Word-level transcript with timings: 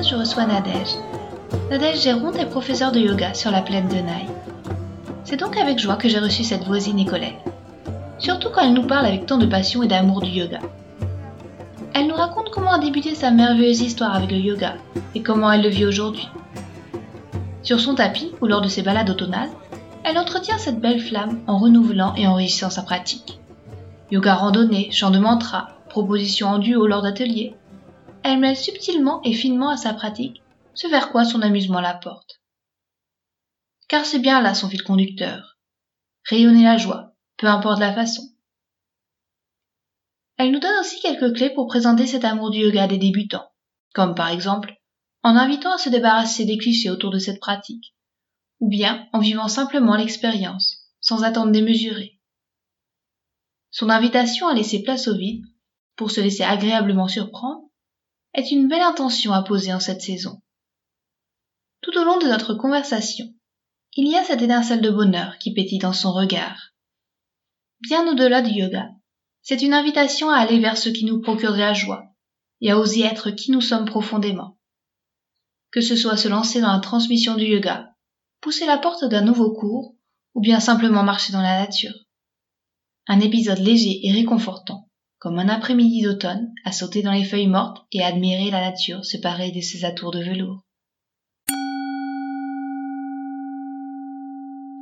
Je 0.00 0.14
reçois 0.14 0.46
Nadège. 0.46 0.94
Nadège 1.70 2.02
Géronte 2.02 2.36
est 2.36 2.46
professeure 2.46 2.92
de 2.92 3.00
yoga 3.00 3.34
sur 3.34 3.50
la 3.50 3.62
plaine 3.62 3.88
de 3.88 3.96
Naï. 3.96 4.26
C'est 5.24 5.38
donc 5.38 5.56
avec 5.56 5.78
joie 5.78 5.96
que 5.96 6.08
j'ai 6.08 6.20
reçu 6.20 6.44
cette 6.44 6.64
voisine 6.64 7.04
collègue. 7.04 7.38
Surtout 8.18 8.48
quand 8.50 8.62
elle 8.62 8.74
nous 8.74 8.86
parle 8.86 9.06
avec 9.06 9.26
tant 9.26 9.38
de 9.38 9.46
passion 9.46 9.82
et 9.82 9.88
d'amour 9.88 10.22
du 10.22 10.30
yoga. 10.30 10.60
Elle 11.94 12.06
nous 12.06 12.14
raconte 12.14 12.50
comment 12.50 12.72
a 12.72 12.78
débuté 12.78 13.14
sa 13.16 13.32
merveilleuse 13.32 13.80
histoire 13.80 14.14
avec 14.14 14.30
le 14.30 14.38
yoga 14.38 14.74
et 15.16 15.22
comment 15.22 15.50
elle 15.50 15.62
le 15.62 15.68
vit 15.68 15.84
aujourd'hui. 15.84 16.28
Sur 17.62 17.80
son 17.80 17.96
tapis 17.96 18.30
ou 18.40 18.46
lors 18.46 18.60
de 18.60 18.68
ses 18.68 18.82
balades 18.82 19.10
automnales, 19.10 19.50
elle 20.04 20.16
entretient 20.16 20.58
cette 20.58 20.80
belle 20.80 21.00
flamme 21.00 21.40
en 21.48 21.58
renouvelant 21.58 22.14
et 22.14 22.26
enrichissant 22.26 22.70
sa 22.70 22.82
pratique. 22.82 23.40
Yoga 24.12 24.36
randonnée, 24.36 24.90
chant 24.92 25.10
de 25.10 25.18
mantra, 25.18 25.70
propositions 25.88 26.48
en 26.48 26.58
duo 26.58 26.86
lors 26.86 27.02
d'ateliers. 27.02 27.56
Elle 28.22 28.40
mêle 28.40 28.56
subtilement 28.56 29.22
et 29.22 29.32
finement 29.32 29.70
à 29.70 29.76
sa 29.76 29.94
pratique 29.94 30.42
ce 30.74 30.86
vers 30.86 31.10
quoi 31.10 31.24
son 31.24 31.42
amusement 31.42 31.80
la 31.80 31.94
porte. 31.94 32.40
Car 33.88 34.04
c'est 34.04 34.18
bien 34.18 34.40
là 34.40 34.54
son 34.54 34.68
fil 34.68 34.82
conducteur. 34.82 35.58
Rayonner 36.28 36.64
la 36.64 36.76
joie, 36.76 37.16
peu 37.36 37.46
importe 37.46 37.80
la 37.80 37.92
façon. 37.92 38.22
Elle 40.36 40.52
nous 40.52 40.60
donne 40.60 40.78
aussi 40.80 41.00
quelques 41.00 41.34
clés 41.34 41.50
pour 41.50 41.66
présenter 41.66 42.06
cet 42.06 42.24
amour 42.24 42.50
du 42.50 42.58
yoga 42.58 42.86
des 42.86 42.98
débutants, 42.98 43.50
comme 43.92 44.14
par 44.14 44.28
exemple 44.28 44.74
en 45.22 45.36
invitant 45.36 45.74
à 45.74 45.78
se 45.78 45.88
débarrasser 45.88 46.44
des 46.44 46.58
clichés 46.58 46.90
autour 46.90 47.10
de 47.10 47.18
cette 47.18 47.40
pratique, 47.40 47.94
ou 48.60 48.68
bien 48.68 49.08
en 49.12 49.18
vivant 49.18 49.48
simplement 49.48 49.96
l'expérience, 49.96 50.92
sans 51.00 51.24
attendre 51.24 51.52
démesuré. 51.52 52.20
Son 53.70 53.90
invitation 53.90 54.48
à 54.48 54.54
laisser 54.54 54.82
place 54.82 55.08
au 55.08 55.16
vide, 55.16 55.44
pour 55.96 56.10
se 56.10 56.20
laisser 56.20 56.44
agréablement 56.44 57.08
surprendre, 57.08 57.67
est 58.34 58.50
une 58.50 58.68
belle 58.68 58.82
intention 58.82 59.32
à 59.32 59.42
poser 59.42 59.72
en 59.72 59.80
cette 59.80 60.02
saison. 60.02 60.40
Tout 61.80 61.96
au 61.98 62.04
long 62.04 62.18
de 62.18 62.26
notre 62.26 62.54
conversation, 62.54 63.26
il 63.96 64.08
y 64.08 64.16
a 64.16 64.24
cette 64.24 64.42
étincelle 64.42 64.80
de 64.80 64.90
bonheur 64.90 65.38
qui 65.38 65.52
pétille 65.52 65.78
dans 65.78 65.92
son 65.92 66.12
regard. 66.12 66.72
Bien 67.80 68.06
au-delà 68.08 68.42
du 68.42 68.52
yoga, 68.52 68.90
c'est 69.42 69.62
une 69.62 69.72
invitation 69.72 70.30
à 70.30 70.38
aller 70.38 70.58
vers 70.58 70.76
ce 70.76 70.88
qui 70.88 71.04
nous 71.04 71.20
procure 71.20 71.52
de 71.52 71.58
la 71.58 71.72
joie 71.72 72.04
et 72.60 72.70
à 72.70 72.78
oser 72.78 73.02
être 73.02 73.30
qui 73.30 73.50
nous 73.50 73.60
sommes 73.60 73.86
profondément. 73.86 74.58
Que 75.70 75.80
ce 75.80 75.96
soit 75.96 76.16
se 76.16 76.28
lancer 76.28 76.60
dans 76.60 76.72
la 76.72 76.80
transmission 76.80 77.34
du 77.34 77.44
yoga, 77.44 77.94
pousser 78.40 78.66
la 78.66 78.78
porte 78.78 79.04
d'un 79.04 79.22
nouveau 79.22 79.52
cours 79.52 79.94
ou 80.34 80.40
bien 80.40 80.60
simplement 80.60 81.02
marcher 81.02 81.32
dans 81.32 81.42
la 81.42 81.60
nature. 81.60 81.94
Un 83.06 83.20
épisode 83.20 83.58
léger 83.58 84.06
et 84.06 84.12
réconfortant, 84.12 84.87
comme 85.18 85.38
un 85.38 85.48
après-midi 85.48 86.02
d'automne 86.02 86.52
à 86.64 86.72
sauter 86.72 87.02
dans 87.02 87.12
les 87.12 87.24
feuilles 87.24 87.48
mortes 87.48 87.84
et 87.92 88.02
à 88.02 88.06
admirer 88.06 88.50
la 88.50 88.60
nature 88.60 89.04
se 89.04 89.16
parer 89.16 89.50
de 89.50 89.60
ses 89.60 89.84
atours 89.84 90.12
de 90.12 90.22
velours. 90.22 90.62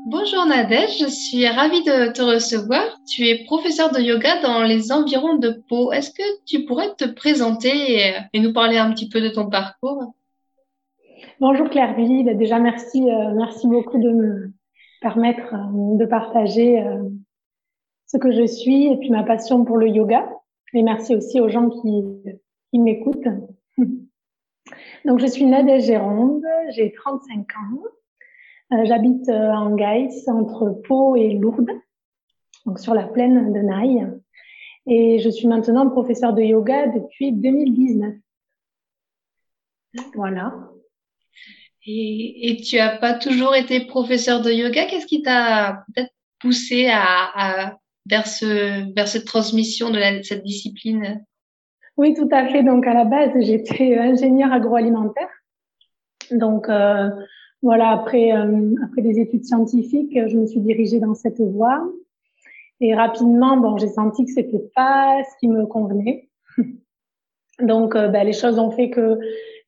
Bonjour 0.09 0.47
Nadège, 0.47 0.99
je 1.01 1.09
suis 1.09 1.49
ravie 1.49 1.83
de 1.83 2.13
te 2.13 2.23
recevoir. 2.23 2.85
Tu 3.09 3.27
es 3.27 3.45
professeur 3.45 3.91
de 3.91 4.01
yoga 4.01 4.41
dans 4.41 4.63
les 4.63 4.93
environs 4.93 5.37
de 5.37 5.63
Pau. 5.69 5.91
Est-ce 5.91 6.11
que 6.11 6.45
tu 6.45 6.65
pourrais 6.65 6.95
te 6.95 7.07
présenter 7.07 8.15
et, 8.33 8.39
nous 8.39 8.53
parler 8.53 8.77
un 8.77 8.93
petit 8.93 9.09
peu 9.09 9.21
de 9.21 9.31
ton 9.31 9.49
parcours? 9.49 10.15
Bonjour 11.41 11.69
Claire 11.71 11.97
bah, 11.97 12.35
déjà 12.35 12.59
merci, 12.61 13.03
euh, 13.11 13.33
merci 13.35 13.67
beaucoup 13.67 13.99
de 13.99 14.11
me 14.11 14.53
permettre 15.01 15.55
euh, 15.55 15.97
de 15.99 16.07
partager 16.07 16.81
euh, 16.81 17.03
ce 18.07 18.17
que 18.17 18.33
je 18.33 18.47
suis 18.47 18.87
et 18.87 18.97
puis 18.97 19.11
ma 19.11 19.23
passion 19.23 19.65
pour 19.65 19.79
le 19.79 19.89
yoga. 19.89 20.29
Et 20.73 20.83
merci 20.83 21.15
aussi 21.15 21.41
aux 21.41 21.49
gens 21.49 21.71
qui, 21.71 22.05
qui 22.71 22.79
m'écoutent. 22.79 23.29
Donc 25.05 25.21
je 25.21 25.27
suis 25.27 25.47
Nadège 25.47 25.85
Géronde, 25.85 26.45
j'ai 26.71 26.93
35 26.93 27.39
ans. 27.41 27.83
Euh, 28.73 28.85
j'habite 28.85 29.29
euh, 29.29 29.53
en 29.53 29.77
Gaïs, 29.77 30.27
entre 30.29 30.71
Pau 30.71 31.15
et 31.15 31.35
Lourdes, 31.35 31.71
donc 32.65 32.81
sur 32.81 32.95
la 32.95 33.05
plaine 33.05 33.53
de 33.53 33.61
Naï. 33.61 34.05
Et 34.89 35.21
je 35.21 35.29
suis 35.31 35.47
maintenant 35.47 35.89
professeur 35.89 36.33
de 36.33 36.43
yoga 36.43 36.89
depuis 36.89 37.33
2019. 37.33 38.15
Voilà. 40.15 40.53
Et, 41.87 42.51
et 42.51 42.57
tu 42.57 42.79
as 42.79 42.97
pas 42.97 43.15
toujours 43.15 43.55
été 43.55 43.87
professeur 43.87 44.43
de 44.43 44.51
yoga? 44.51 44.87
Qu'est-ce 44.87 45.07
qui 45.07 45.23
t'a 45.23 45.85
peut-être 45.95 46.13
poussé 46.41 46.89
à, 46.89 47.05
à, 47.35 47.79
vers, 48.07 48.27
ce, 48.27 48.93
vers 48.95 49.09
cette 49.09 49.25
transmission 49.25 49.91
de 49.91 49.99
la, 49.99 50.23
cette 50.23 50.45
discipline 50.45 51.25
Oui, 51.97 52.15
tout 52.15 52.29
à 52.31 52.47
fait. 52.49 52.63
Donc 52.63 52.87
à 52.87 52.95
la 52.95 53.05
base, 53.05 53.33
j'étais 53.41 53.99
ingénieur 53.99 54.53
agroalimentaire. 54.53 55.29
Donc 56.31 56.69
euh, 56.69 57.11
voilà, 57.63 57.91
après, 57.91 58.33
euh, 58.33 58.75
après 58.85 59.03
des 59.03 59.19
études 59.21 59.45
scientifiques, 59.45 60.19
je 60.29 60.37
me 60.37 60.47
suis 60.47 60.61
dirigée 60.61 61.01
dans 61.01 61.15
cette 61.15 61.41
voie. 61.41 61.87
Et 62.81 62.95
rapidement, 62.95 63.57
bon, 63.57 63.79
j'ai 63.79 63.89
senti 63.89 64.25
que 64.25 64.33
c'était 64.33 64.71
pas 64.75 65.23
ce 65.25 65.39
qui 65.41 65.49
me 65.49 65.67
convenait. 65.67 66.29
Donc, 67.61 67.97
euh, 67.97 68.09
ben, 68.09 68.27
les 68.27 68.35
choses 68.35 68.59
ont 68.59 68.71
fait 68.71 68.91
que 68.91 69.19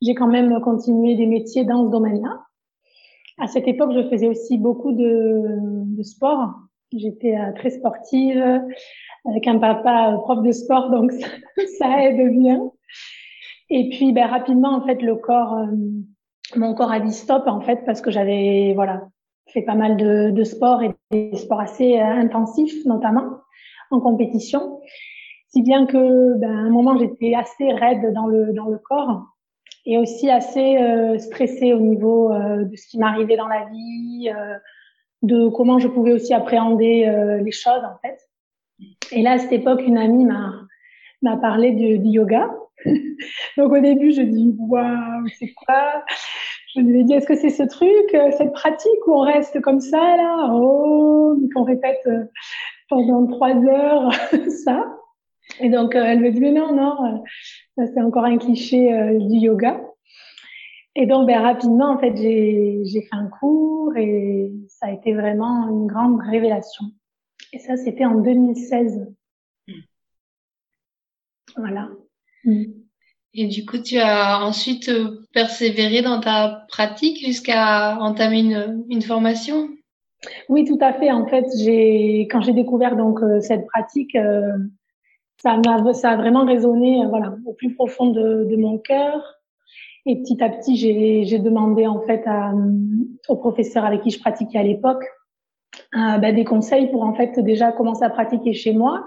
j'ai 0.02 0.14
quand 0.14 0.26
même 0.26 0.60
continué 0.60 1.14
des 1.14 1.26
métiers 1.26 1.64
dans 1.64 1.86
ce 1.86 1.90
domaine-là. 1.90 2.44
À 3.38 3.46
cette 3.46 3.66
époque, 3.66 3.92
je 3.94 4.08
faisais 4.10 4.28
aussi 4.28 4.58
beaucoup 4.58 4.92
de, 4.92 5.42
de 5.96 6.02
sport. 6.02 6.54
J'étais 6.96 7.36
euh, 7.36 7.52
très 7.54 7.70
sportive, 7.70 8.62
avec 9.24 9.46
un 9.46 9.58
papa 9.58 10.16
prof 10.22 10.42
de 10.42 10.52
sport, 10.52 10.90
donc 10.92 11.12
ça, 11.12 11.28
ça 11.78 12.04
aide 12.04 12.38
bien. 12.38 12.70
Et 13.70 13.90
puis, 13.90 14.12
ben, 14.12 14.26
rapidement, 14.26 14.74
en 14.74 14.86
fait, 14.86 15.02
le 15.02 15.16
corps 15.16 15.58
mon 16.56 16.74
corps 16.74 16.90
a 16.90 17.00
dit 17.00 17.12
stop 17.12 17.46
en 17.46 17.60
fait 17.60 17.84
parce 17.84 18.00
que 18.00 18.10
j'avais 18.10 18.72
voilà 18.74 19.08
fait 19.48 19.62
pas 19.62 19.74
mal 19.74 19.96
de, 19.96 20.30
de 20.30 20.44
sport 20.44 20.82
et 20.82 20.94
des 21.10 21.36
sports 21.36 21.60
assez 21.60 21.98
euh, 21.98 22.04
intensifs 22.04 22.84
notamment 22.84 23.40
en 23.90 24.00
compétition 24.00 24.80
si 25.48 25.62
bien 25.62 25.86
que 25.86 26.34
ben, 26.38 26.50
à 26.50 26.60
un 26.60 26.70
moment 26.70 26.96
j'étais 26.98 27.34
assez 27.34 27.72
raide 27.72 28.12
dans 28.14 28.26
le 28.26 28.52
dans 28.52 28.68
le 28.68 28.78
corps 28.78 29.22
et 29.86 29.98
aussi 29.98 30.30
assez 30.30 30.76
euh, 30.76 31.18
stressée 31.18 31.72
au 31.72 31.80
niveau 31.80 32.32
euh, 32.32 32.64
de 32.64 32.76
ce 32.76 32.88
qui 32.88 32.98
m'arrivait 32.98 33.36
dans 33.36 33.48
la 33.48 33.66
vie 33.66 34.30
euh, 34.34 34.56
de 35.22 35.48
comment 35.48 35.78
je 35.78 35.88
pouvais 35.88 36.12
aussi 36.12 36.32
appréhender 36.34 37.06
euh, 37.06 37.38
les 37.38 37.52
choses 37.52 37.82
en 37.84 37.98
fait 38.02 38.18
et 39.12 39.22
là 39.22 39.32
à 39.32 39.38
cette 39.38 39.52
époque 39.52 39.82
une 39.84 39.98
amie 39.98 40.24
m'a 40.24 40.54
m'a 41.22 41.36
parlé 41.36 41.72
du, 41.72 41.98
du 41.98 42.08
yoga 42.08 42.50
Donc 43.56 43.72
au 43.72 43.80
début, 43.80 44.12
je 44.12 44.22
dis 44.22 44.54
waouh, 44.58 45.26
c'est 45.38 45.52
quoi? 45.54 46.04
Je 46.74 46.80
lui 46.80 47.00
ai 47.00 47.04
dit 47.04 47.14
est-ce 47.14 47.26
que 47.26 47.36
c'est 47.36 47.50
ce 47.50 47.62
truc, 47.62 48.14
euh, 48.14 48.30
cette 48.36 48.52
pratique 48.52 49.06
où 49.06 49.14
on 49.14 49.22
reste 49.22 49.60
comme 49.60 49.80
ça 49.80 50.16
là, 50.16 50.50
oh, 50.52 51.36
qu'on 51.54 51.64
répète 51.64 52.00
euh, 52.06 52.24
pendant 52.88 53.26
trois 53.26 53.54
heures 53.54 54.12
ça. 54.64 54.84
Et 55.60 55.70
donc 55.70 55.96
euh, 55.96 56.04
elle 56.04 56.20
me 56.20 56.30
dit 56.30 56.40
mais 56.40 56.52
non 56.52 56.74
non, 56.74 57.24
ça 57.76 57.86
c'est 57.86 58.02
encore 58.02 58.24
un 58.24 58.38
cliché 58.38 59.16
du 59.18 59.38
yoga. 59.38 59.80
Et 60.94 61.06
donc 61.06 61.26
ben, 61.26 61.40
rapidement 61.40 61.90
en 61.90 61.98
fait 61.98 62.16
j'ai 62.16 62.82
j'ai 62.84 63.02
fait 63.02 63.14
un 63.14 63.28
cours 63.28 63.96
et 63.96 64.50
ça 64.68 64.86
a 64.86 64.92
été 64.92 65.14
vraiment 65.14 65.68
une 65.68 65.86
grande 65.86 66.20
révélation. 66.20 66.84
Et 67.52 67.58
ça 67.58 67.76
c'était 67.76 68.04
en 68.04 68.16
2016. 68.16 69.06
Hmm. 69.68 69.72
Voilà. 71.56 71.88
Mm. 72.44 72.64
Et 73.34 73.46
du 73.46 73.64
coup, 73.66 73.78
tu 73.78 73.98
as 73.98 74.44
ensuite 74.44 74.88
euh, 74.88 75.20
persévéré 75.32 76.02
dans 76.02 76.20
ta 76.20 76.64
pratique 76.68 77.24
jusqu'à 77.24 77.98
entamer 78.00 78.40
une, 78.40 78.84
une, 78.88 79.02
formation? 79.02 79.68
Oui, 80.48 80.64
tout 80.64 80.78
à 80.80 80.92
fait. 80.92 81.12
En 81.12 81.26
fait, 81.26 81.44
j'ai 81.62 82.22
quand 82.30 82.40
j'ai 82.40 82.52
découvert 82.52 82.96
donc 82.96 83.22
euh, 83.22 83.40
cette 83.40 83.66
pratique, 83.66 84.16
euh, 84.16 84.56
ça 85.40 85.56
m'a 85.64 85.92
ça 85.92 86.10
a 86.10 86.16
vraiment 86.16 86.44
résonné 86.44 87.06
voilà 87.08 87.36
au 87.44 87.52
plus 87.52 87.74
profond 87.74 88.06
de, 88.06 88.44
de 88.44 88.56
mon 88.56 88.78
cœur. 88.78 89.37
Et 90.10 90.16
petit 90.16 90.42
à 90.42 90.48
petit, 90.48 90.74
j'ai 90.76 91.38
demandé 91.38 91.86
en 91.86 92.00
fait 92.00 92.22
à, 92.26 92.54
au 93.28 93.36
professeur 93.36 93.84
avec 93.84 94.00
qui 94.00 94.08
je 94.08 94.18
pratiquais 94.18 94.58
à 94.58 94.62
l'époque 94.62 95.04
bah, 95.92 96.32
des 96.32 96.44
conseils 96.44 96.90
pour 96.90 97.02
en 97.04 97.12
fait 97.12 97.38
déjà 97.40 97.72
commencer 97.72 98.04
à 98.04 98.08
pratiquer 98.08 98.54
chez 98.54 98.72
moi 98.72 99.06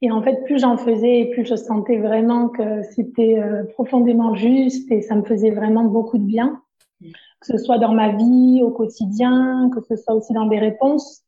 Et 0.00 0.10
en 0.10 0.22
fait, 0.22 0.42
plus 0.44 0.58
j'en 0.58 0.78
faisais, 0.78 1.28
plus 1.34 1.44
je 1.44 1.54
sentais 1.54 1.98
vraiment 1.98 2.48
que 2.48 2.82
c'était 2.82 3.38
euh, 3.38 3.64
profondément 3.74 4.34
juste 4.34 4.90
et 4.90 5.02
ça 5.02 5.14
me 5.16 5.22
faisait 5.22 5.50
vraiment 5.50 5.84
beaucoup 5.84 6.16
de 6.16 6.24
bien, 6.24 6.62
que 7.02 7.46
ce 7.46 7.58
soit 7.58 7.76
dans 7.76 7.92
ma 7.92 8.12
vie 8.16 8.62
au 8.62 8.70
quotidien, 8.70 9.68
que 9.74 9.82
ce 9.82 9.96
soit 9.96 10.14
aussi 10.14 10.32
dans 10.32 10.46
des 10.46 10.58
réponses 10.58 11.24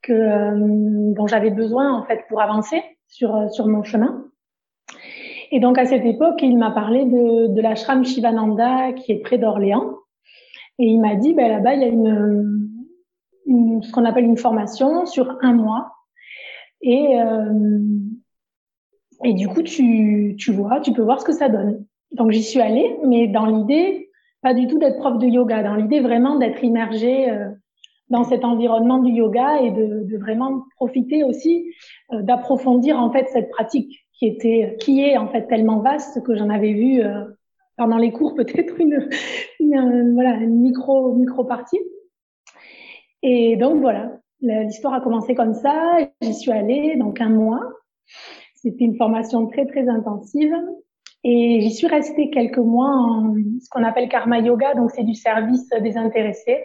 que 0.00 0.12
euh, 0.12 1.12
dont 1.12 1.26
j'avais 1.26 1.50
besoin 1.50 1.92
en 1.92 2.04
fait 2.04 2.20
pour 2.28 2.40
avancer 2.40 2.82
sur 3.08 3.34
euh, 3.34 3.48
sur 3.48 3.66
mon 3.66 3.82
chemin. 3.82 4.26
Et 5.54 5.60
donc 5.60 5.76
à 5.76 5.84
cette 5.84 6.06
époque, 6.06 6.40
il 6.42 6.56
m'a 6.56 6.70
parlé 6.70 7.04
de, 7.04 7.48
de 7.48 7.60
l'ashram 7.60 8.04
Shivananda 8.04 8.94
qui 8.94 9.12
est 9.12 9.18
près 9.18 9.36
d'Orléans. 9.36 9.98
Et 10.78 10.86
il 10.86 10.98
m'a 10.98 11.14
dit, 11.14 11.34
ben 11.34 11.48
là-bas, 11.48 11.74
il 11.74 11.82
y 11.82 11.84
a 11.84 11.88
une, 11.88 12.70
une 13.44 13.82
ce 13.82 13.92
qu'on 13.92 14.06
appelle 14.06 14.24
une 14.24 14.38
formation 14.38 15.04
sur 15.04 15.36
un 15.42 15.52
mois. 15.52 15.92
Et, 16.80 17.20
euh, 17.20 17.78
et 19.24 19.34
du 19.34 19.46
coup, 19.46 19.62
tu, 19.62 20.36
tu 20.38 20.52
vois, 20.52 20.80
tu 20.80 20.94
peux 20.94 21.02
voir 21.02 21.20
ce 21.20 21.26
que 21.26 21.32
ça 21.32 21.50
donne. 21.50 21.84
Donc 22.12 22.30
j'y 22.30 22.42
suis 22.42 22.60
allée, 22.60 22.96
mais 23.06 23.28
dans 23.28 23.44
l'idée, 23.44 24.10
pas 24.40 24.54
du 24.54 24.66
tout 24.66 24.78
d'être 24.78 24.98
prof 24.98 25.18
de 25.18 25.26
yoga, 25.26 25.62
dans 25.62 25.74
l'idée 25.74 26.00
vraiment 26.00 26.38
d'être 26.38 26.64
immergée 26.64 27.30
euh, 27.30 27.50
dans 28.08 28.24
cet 28.24 28.44
environnement 28.44 29.00
du 29.00 29.12
yoga 29.12 29.60
et 29.60 29.70
de, 29.70 30.04
de 30.04 30.16
vraiment 30.16 30.64
profiter 30.76 31.24
aussi 31.24 31.70
euh, 32.12 32.22
d'approfondir 32.22 32.98
en 32.98 33.12
fait 33.12 33.28
cette 33.28 33.50
pratique 33.50 34.01
qui 34.22 34.28
était, 34.28 34.76
qui 34.78 35.02
est 35.02 35.16
en 35.16 35.26
fait 35.26 35.48
tellement 35.48 35.80
vaste 35.80 36.22
que 36.22 36.36
j'en 36.36 36.48
avais 36.48 36.74
vu 36.74 37.02
euh, 37.02 37.24
pendant 37.76 37.96
les 37.96 38.12
cours 38.12 38.34
peut-être 38.36 38.80
une, 38.80 39.08
une, 39.58 40.14
voilà 40.14 40.36
micro 40.36 41.12
micro 41.16 41.42
partie. 41.42 41.80
Et 43.24 43.56
donc 43.56 43.80
voilà, 43.80 44.12
l'histoire 44.40 44.94
a 44.94 45.00
commencé 45.00 45.34
comme 45.34 45.54
ça. 45.54 45.98
J'y 46.20 46.34
suis 46.34 46.52
allée 46.52 46.94
donc 46.96 47.20
un 47.20 47.30
mois. 47.30 47.68
C'était 48.54 48.84
une 48.84 48.96
formation 48.96 49.48
très 49.48 49.66
très 49.66 49.88
intensive 49.88 50.54
et 51.24 51.60
j'y 51.60 51.72
suis 51.72 51.88
restée 51.88 52.30
quelques 52.30 52.58
mois 52.58 52.94
en 52.94 53.34
ce 53.60 53.68
qu'on 53.70 53.82
appelle 53.82 54.08
karma 54.08 54.38
yoga, 54.38 54.74
donc 54.74 54.92
c'est 54.92 55.02
du 55.02 55.14
service 55.14 55.68
des 55.82 55.96
intéressés. 55.96 56.62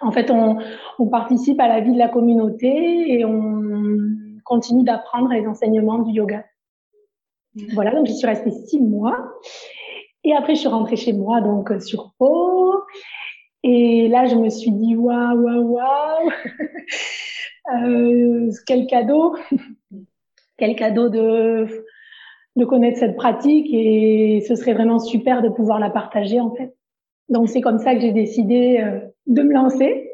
En 0.00 0.12
fait, 0.12 0.30
on, 0.30 0.58
on 1.00 1.08
participe 1.08 1.58
à 1.58 1.66
la 1.66 1.80
vie 1.80 1.92
de 1.92 1.98
la 1.98 2.08
communauté 2.08 3.18
et 3.18 3.24
on 3.24 4.25
continue 4.46 4.84
d'apprendre 4.84 5.30
les 5.30 5.46
enseignements 5.46 5.98
du 5.98 6.12
yoga. 6.12 6.44
Voilà, 7.74 7.94
donc 7.94 8.06
j'y 8.06 8.16
suis 8.16 8.26
restée 8.26 8.50
six 8.50 8.80
mois. 8.80 9.18
Et 10.24 10.34
après, 10.34 10.54
je 10.54 10.60
suis 10.60 10.68
rentrée 10.68 10.96
chez 10.96 11.12
moi, 11.12 11.40
donc 11.40 11.72
sur 11.80 12.12
Pau. 12.18 12.72
Et 13.62 14.08
là, 14.08 14.26
je 14.26 14.36
me 14.36 14.48
suis 14.48 14.70
dit, 14.70 14.96
waouh, 14.96 15.42
waouh, 15.42 15.76
waouh, 15.76 16.30
euh, 17.74 18.50
quel 18.66 18.86
cadeau, 18.86 19.36
quel 20.56 20.76
cadeau 20.76 21.08
de, 21.08 21.66
de 22.56 22.64
connaître 22.64 22.98
cette 22.98 23.16
pratique 23.16 23.68
et 23.72 24.42
ce 24.46 24.54
serait 24.56 24.74
vraiment 24.74 24.98
super 24.98 25.42
de 25.42 25.48
pouvoir 25.48 25.78
la 25.78 25.90
partager 25.90 26.40
en 26.40 26.54
fait. 26.54 26.74
Donc 27.28 27.48
c'est 27.48 27.60
comme 27.60 27.78
ça 27.78 27.94
que 27.94 28.00
j'ai 28.00 28.12
décidé 28.12 28.78
euh, 28.80 29.00
de 29.26 29.42
me 29.42 29.52
lancer. 29.52 30.10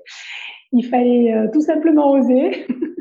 Il 0.73 0.85
fallait 0.87 1.33
euh, 1.33 1.49
tout 1.53 1.61
simplement 1.61 2.13
oser. 2.13 2.67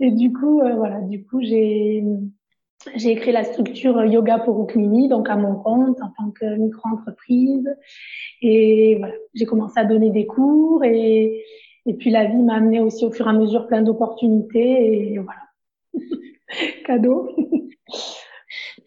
Et 0.00 0.10
du 0.10 0.32
coup, 0.32 0.60
euh, 0.60 0.74
voilà, 0.74 1.00
du 1.00 1.24
coup, 1.24 1.40
j'ai 1.42 2.04
j'ai 2.96 3.14
créé 3.14 3.32
la 3.32 3.44
structure 3.44 4.02
Yoga 4.06 4.38
pour 4.38 4.58
Rukmini, 4.58 5.08
donc 5.08 5.28
à 5.28 5.36
mon 5.36 5.54
compte 5.54 6.00
en 6.00 6.08
tant 6.16 6.30
que 6.30 6.56
micro-entreprise. 6.56 7.68
Et 8.40 8.96
voilà, 8.98 9.14
j'ai 9.34 9.44
commencé 9.44 9.78
à 9.78 9.84
donner 9.84 10.10
des 10.10 10.26
cours 10.26 10.82
et, 10.84 11.44
et 11.84 11.94
puis 11.94 12.10
la 12.10 12.24
vie 12.24 12.42
m'a 12.42 12.54
amené 12.54 12.80
aussi 12.80 13.04
au 13.04 13.10
fur 13.10 13.26
et 13.26 13.30
à 13.30 13.34
mesure 13.34 13.66
plein 13.66 13.82
d'opportunités 13.82 15.12
et 15.12 15.18
voilà. 15.18 15.42
Cadeau. 16.86 17.28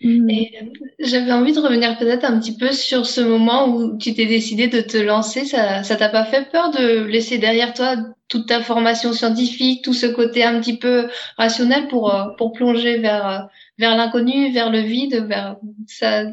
Mm. 0.04 0.30
Et 0.30 0.52
euh, 0.62 0.66
j'avais 1.00 1.32
envie 1.32 1.54
de 1.54 1.60
revenir 1.60 1.98
peut-être 1.98 2.26
un 2.26 2.38
petit 2.40 2.58
peu 2.58 2.72
sur 2.72 3.06
ce 3.06 3.22
moment 3.22 3.70
où 3.70 3.98
tu 3.98 4.14
t'es 4.14 4.26
décidé 4.26 4.68
de 4.68 4.82
te 4.82 4.98
lancer. 4.98 5.46
Ça, 5.46 5.84
ça 5.84 5.96
t'a 5.96 6.10
pas 6.10 6.26
fait 6.26 6.50
peur 6.52 6.72
de 6.72 7.06
laisser 7.06 7.38
derrière 7.38 7.74
toi 7.74 7.96
toute 8.28 8.48
ta 8.48 8.62
formation 8.62 9.14
scientifique, 9.14 9.84
tout 9.84 9.94
ce 9.94 10.08
côté 10.08 10.44
un 10.44 10.60
petit 10.60 10.78
peu 10.78 11.08
rationnel 11.38 11.88
pour 11.88 12.14
euh, 12.14 12.30
pour 12.38 12.52
plonger 12.52 12.98
vers 12.98 13.28
euh, 13.28 13.40
vers 13.78 13.96
l'inconnu, 13.96 14.52
vers 14.52 14.70
le 14.70 14.80
vide, 14.80 15.26
vers 15.28 15.58
ça? 15.88 16.24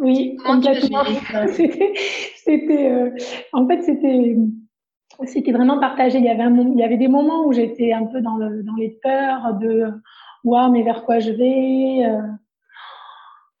Oui, 0.00 0.36
complètement. 0.44 1.02
C'était, 2.36 3.12
en 3.52 3.66
fait, 3.66 3.82
c'était 3.82 4.36
c'était 5.24 5.52
vraiment 5.52 5.80
partagé. 5.80 6.18
Il 6.18 6.24
y 6.24 6.28
avait 6.28 6.44
un, 6.44 6.56
il 6.56 6.78
y 6.78 6.84
avait 6.84 6.96
des 6.96 7.08
moments 7.08 7.46
où 7.46 7.52
j'étais 7.52 7.92
un 7.92 8.04
peu 8.04 8.20
dans 8.20 8.36
le 8.36 8.62
dans 8.62 8.76
les 8.76 8.96
peurs 9.02 9.54
de 9.60 9.86
waouh, 10.44 10.70
mais 10.70 10.82
vers 10.82 11.04
quoi 11.04 11.18
je 11.18 11.32
vais 11.32 12.06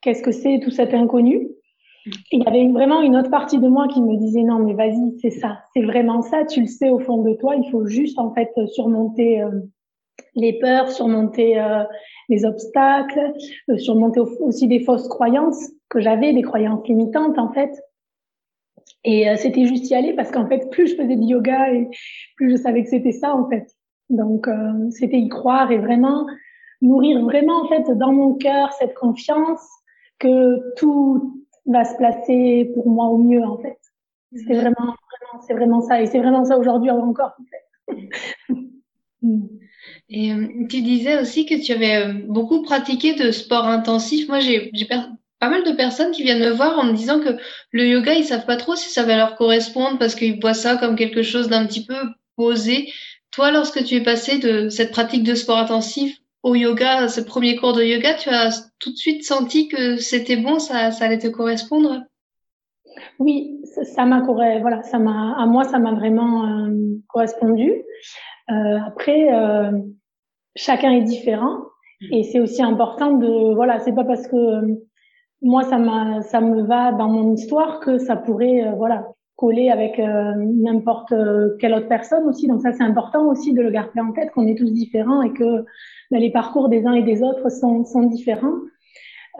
qu'est-ce 0.02 0.22
que 0.22 0.32
c'est 0.32 0.60
tout 0.60 0.70
cet 0.70 0.94
inconnu. 0.94 1.48
il 2.32 2.42
y 2.42 2.46
avait 2.46 2.68
vraiment 2.68 3.02
une 3.02 3.16
autre 3.16 3.30
partie 3.30 3.58
de 3.58 3.68
moi 3.68 3.88
qui 3.88 4.00
me 4.00 4.16
disait 4.16 4.42
non 4.42 4.58
mais 4.60 4.74
vas-y 4.74 5.18
c'est 5.20 5.30
ça, 5.30 5.60
c'est 5.74 5.82
vraiment 5.82 6.22
ça, 6.22 6.44
tu 6.44 6.60
le 6.60 6.66
sais 6.66 6.90
au 6.90 6.98
fond 6.98 7.22
de 7.22 7.34
toi, 7.34 7.56
il 7.56 7.70
faut 7.70 7.86
juste 7.86 8.18
en 8.18 8.32
fait 8.32 8.50
surmonter 8.68 9.42
euh, 9.42 9.50
les 10.34 10.58
peurs, 10.58 10.90
surmonter 10.90 11.60
euh, 11.60 11.84
les 12.28 12.44
obstacles, 12.44 13.32
euh, 13.70 13.76
surmonter 13.78 14.20
aussi 14.20 14.68
des 14.68 14.80
fausses 14.80 15.08
croyances 15.08 15.70
que 15.88 16.00
j'avais, 16.00 16.32
des 16.32 16.42
croyances 16.42 16.86
limitantes 16.86 17.38
en 17.38 17.52
fait. 17.52 17.72
Et 19.04 19.26
c'était 19.36 19.66
juste 19.66 19.88
y 19.90 19.94
aller 19.94 20.12
parce 20.12 20.30
qu'en 20.30 20.46
fait 20.48 20.70
plus 20.70 20.88
je 20.88 20.96
faisais 20.96 21.16
du 21.16 21.26
yoga 21.28 21.72
et 21.72 21.88
plus 22.36 22.50
je 22.50 22.56
savais 22.56 22.82
que 22.82 22.90
c'était 22.90 23.12
ça 23.12 23.34
en 23.34 23.48
fait. 23.48 23.66
Donc 24.10 24.48
c'était 24.90 25.18
y 25.18 25.28
croire 25.28 25.70
et 25.70 25.78
vraiment 25.78 26.26
nourrir 26.82 27.22
vraiment 27.24 27.62
en 27.62 27.68
fait 27.68 27.90
dans 27.96 28.12
mon 28.12 28.34
cœur 28.34 28.72
cette 28.72 28.94
confiance 28.94 29.60
que 30.18 30.74
tout 30.76 31.44
va 31.66 31.84
se 31.84 31.96
placer 31.96 32.70
pour 32.74 32.88
moi 32.88 33.06
au 33.06 33.18
mieux 33.18 33.42
en 33.42 33.58
fait. 33.58 33.78
C'est 34.32 34.54
vraiment, 34.54 34.74
vraiment 34.76 35.42
c'est 35.46 35.54
vraiment 35.54 35.80
ça 35.80 36.02
et 36.02 36.06
c'est 36.06 36.18
vraiment 36.18 36.44
ça 36.44 36.58
aujourd'hui 36.58 36.90
encore 36.90 37.32
en 37.38 37.44
fait. 37.44 38.54
Et 40.10 40.32
euh, 40.32 40.46
tu 40.68 40.80
disais 40.82 41.20
aussi 41.20 41.46
que 41.46 41.62
tu 41.62 41.72
avais 41.72 41.96
euh, 41.96 42.12
beaucoup 42.26 42.62
pratiqué 42.62 43.14
de 43.14 43.30
sport 43.30 43.66
intensif. 43.66 44.28
Moi, 44.28 44.40
j'ai 44.40 44.70
pas 44.88 45.50
mal 45.50 45.64
de 45.64 45.72
personnes 45.72 46.12
qui 46.12 46.22
viennent 46.22 46.40
me 46.40 46.50
voir 46.50 46.78
en 46.78 46.84
me 46.84 46.92
disant 46.92 47.20
que 47.20 47.36
le 47.72 47.86
yoga, 47.86 48.14
ils 48.14 48.24
savent 48.24 48.46
pas 48.46 48.56
trop 48.56 48.74
si 48.74 48.90
ça 48.90 49.04
va 49.04 49.16
leur 49.16 49.36
correspondre 49.36 49.98
parce 49.98 50.14
qu'ils 50.14 50.40
voient 50.40 50.54
ça 50.54 50.76
comme 50.76 50.96
quelque 50.96 51.22
chose 51.22 51.48
d'un 51.48 51.66
petit 51.66 51.84
peu 51.84 51.94
posé. 52.36 52.92
Toi, 53.30 53.50
lorsque 53.50 53.84
tu 53.84 53.96
es 53.96 54.02
passé 54.02 54.38
de 54.38 54.68
cette 54.68 54.90
pratique 54.90 55.24
de 55.24 55.34
sport 55.34 55.58
intensif 55.58 56.18
au 56.42 56.54
yoga, 56.54 57.08
ce 57.08 57.20
premier 57.20 57.56
cours 57.56 57.72
de 57.72 57.82
yoga, 57.82 58.14
tu 58.14 58.28
as 58.28 58.70
tout 58.78 58.90
de 58.90 58.96
suite 58.96 59.24
senti 59.24 59.68
que 59.68 59.96
c'était 59.96 60.36
bon, 60.36 60.58
ça, 60.58 60.90
ça 60.90 61.04
allait 61.06 61.18
te 61.18 61.28
correspondre? 61.28 62.02
Oui, 63.18 63.60
ça 63.64 64.04
m'a 64.04 64.20
voilà, 64.20 64.82
ça 64.82 64.98
m'a 64.98 65.34
à 65.40 65.46
moi 65.46 65.64
ça 65.64 65.78
m'a 65.78 65.92
vraiment 65.92 66.46
euh, 66.46 66.70
correspondu. 67.08 67.72
Euh, 68.50 68.78
après, 68.86 69.32
euh, 69.32 69.72
chacun 70.56 70.92
est 70.92 71.02
différent 71.02 71.58
mm. 72.00 72.14
et 72.14 72.22
c'est 72.24 72.40
aussi 72.40 72.62
important 72.62 73.12
de 73.12 73.54
voilà, 73.54 73.78
c'est 73.80 73.94
pas 73.94 74.04
parce 74.04 74.26
que 74.26 74.36
moi 75.42 75.64
ça 75.64 75.78
m'a 75.78 76.22
ça 76.22 76.40
me 76.40 76.62
va 76.62 76.92
dans 76.92 77.08
mon 77.08 77.34
histoire 77.34 77.80
que 77.80 77.98
ça 77.98 78.16
pourrait 78.16 78.66
euh, 78.66 78.72
voilà 78.72 79.08
coller 79.38 79.70
avec 79.70 79.98
n'importe 79.98 81.14
quelle 81.60 81.72
autre 81.72 81.88
personne 81.88 82.26
aussi. 82.26 82.48
Donc 82.48 82.60
ça 82.60 82.72
c'est 82.72 82.82
important 82.82 83.28
aussi 83.28 83.54
de 83.54 83.62
le 83.62 83.70
garder 83.70 84.00
en 84.00 84.12
tête 84.12 84.32
qu'on 84.32 84.46
est 84.48 84.58
tous 84.58 84.72
différents 84.72 85.22
et 85.22 85.32
que 85.32 85.64
les 86.10 86.30
parcours 86.30 86.68
des 86.68 86.84
uns 86.86 86.94
et 86.94 87.02
des 87.02 87.22
autres 87.22 87.48
sont, 87.48 87.84
sont 87.84 88.02
différents. 88.02 88.58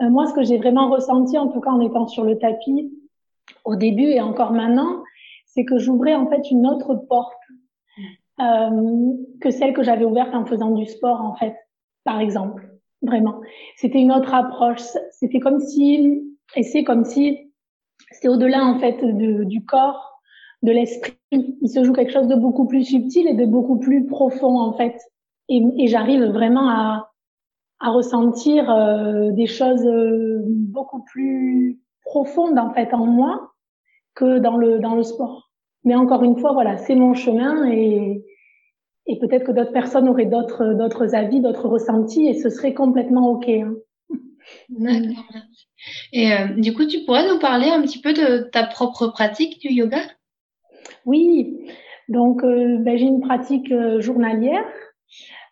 Euh, 0.01 0.09
moi, 0.09 0.25
ce 0.27 0.33
que 0.33 0.43
j'ai 0.43 0.57
vraiment 0.57 0.89
ressenti, 0.89 1.37
en 1.37 1.47
tout 1.47 1.59
cas 1.59 1.71
en 1.71 1.81
étant 1.81 2.07
sur 2.07 2.23
le 2.23 2.37
tapis 2.37 2.91
au 3.65 3.75
début 3.75 4.09
et 4.09 4.21
encore 4.21 4.51
maintenant, 4.51 5.03
c'est 5.45 5.65
que 5.65 5.77
j'ouvrais 5.77 6.15
en 6.15 6.27
fait 6.27 6.49
une 6.51 6.65
autre 6.67 6.95
porte 6.95 7.33
euh, 8.39 9.13
que 9.41 9.51
celle 9.51 9.73
que 9.73 9.83
j'avais 9.83 10.05
ouverte 10.05 10.33
en 10.33 10.45
faisant 10.45 10.71
du 10.71 10.85
sport, 10.85 11.21
en 11.21 11.35
fait, 11.35 11.55
par 12.05 12.19
exemple. 12.19 12.65
Vraiment, 13.01 13.41
c'était 13.75 13.99
une 13.99 14.11
autre 14.11 14.33
approche. 14.33 14.81
C'était 15.11 15.39
comme 15.39 15.59
si, 15.59 16.21
et 16.55 16.63
c'est 16.63 16.83
comme 16.83 17.03
si, 17.03 17.48
c'est 18.11 18.27
au-delà 18.27 18.63
en 18.65 18.79
fait 18.79 19.03
de, 19.03 19.43
du 19.43 19.63
corps, 19.65 20.21
de 20.63 20.71
l'esprit. 20.71 21.17
Il 21.31 21.69
se 21.69 21.83
joue 21.83 21.93
quelque 21.93 22.11
chose 22.11 22.27
de 22.27 22.35
beaucoup 22.35 22.65
plus 22.65 22.83
subtil 22.83 23.27
et 23.27 23.33
de 23.33 23.45
beaucoup 23.45 23.77
plus 23.77 24.05
profond 24.05 24.59
en 24.59 24.73
fait 24.73 24.97
et, 25.49 25.63
et 25.77 25.87
j'arrive 25.87 26.23
vraiment 26.25 26.69
à, 26.69 27.11
à 27.79 27.89
ressentir 27.91 28.69
euh, 28.69 29.31
des 29.31 29.47
choses 29.47 29.85
euh, 29.85 30.41
beaucoup 30.45 31.03
plus 31.03 31.79
profondes 32.03 32.57
en 32.57 32.71
fait 32.73 32.93
en 32.93 33.05
moi 33.05 33.53
que 34.15 34.39
dans 34.39 34.57
le 34.57 34.79
dans 34.79 34.95
le 34.95 35.03
sport. 35.03 35.49
Mais 35.85 35.95
encore 35.95 36.23
une 36.23 36.37
fois, 36.37 36.51
voilà, 36.53 36.77
c'est 36.77 36.95
mon 36.95 37.13
chemin 37.13 37.69
et 37.69 38.23
et 39.07 39.17
peut-être 39.17 39.45
que 39.45 39.51
d'autres 39.51 39.71
personnes 39.71 40.07
auraient 40.07 40.25
d'autres 40.25 40.73
d'autres 40.73 41.15
avis, 41.15 41.41
d'autres 41.41 41.67
ressentis 41.67 42.27
et 42.27 42.33
ce 42.35 42.49
serait 42.49 42.73
complètement 42.73 43.29
ok. 43.29 43.49
Hein. 43.49 43.75
Et 46.13 46.33
euh, 46.33 46.47
du 46.57 46.73
coup, 46.73 46.85
tu 46.85 47.03
pourrais 47.05 47.27
nous 47.27 47.39
parler 47.39 47.69
un 47.69 47.81
petit 47.81 48.01
peu 48.01 48.13
de 48.13 48.49
ta 48.51 48.63
propre 48.63 49.07
pratique 49.07 49.59
du 49.59 49.73
yoga? 49.73 50.01
Oui. 51.05 51.67
Donc, 52.07 52.41
ben, 52.43 52.97
j'ai 52.97 53.05
une 53.05 53.21
pratique 53.21 53.71
journalière 53.99 54.65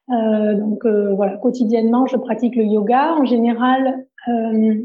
Euh, 0.10 0.55
donc 0.55 0.86
euh, 0.86 1.13
voilà, 1.15 1.38
quotidiennement, 1.38 2.05
je 2.07 2.17
pratique 2.17 2.55
le 2.55 2.63
yoga. 2.63 3.13
En 3.15 3.25
général, 3.25 4.05
euh, 4.27 4.75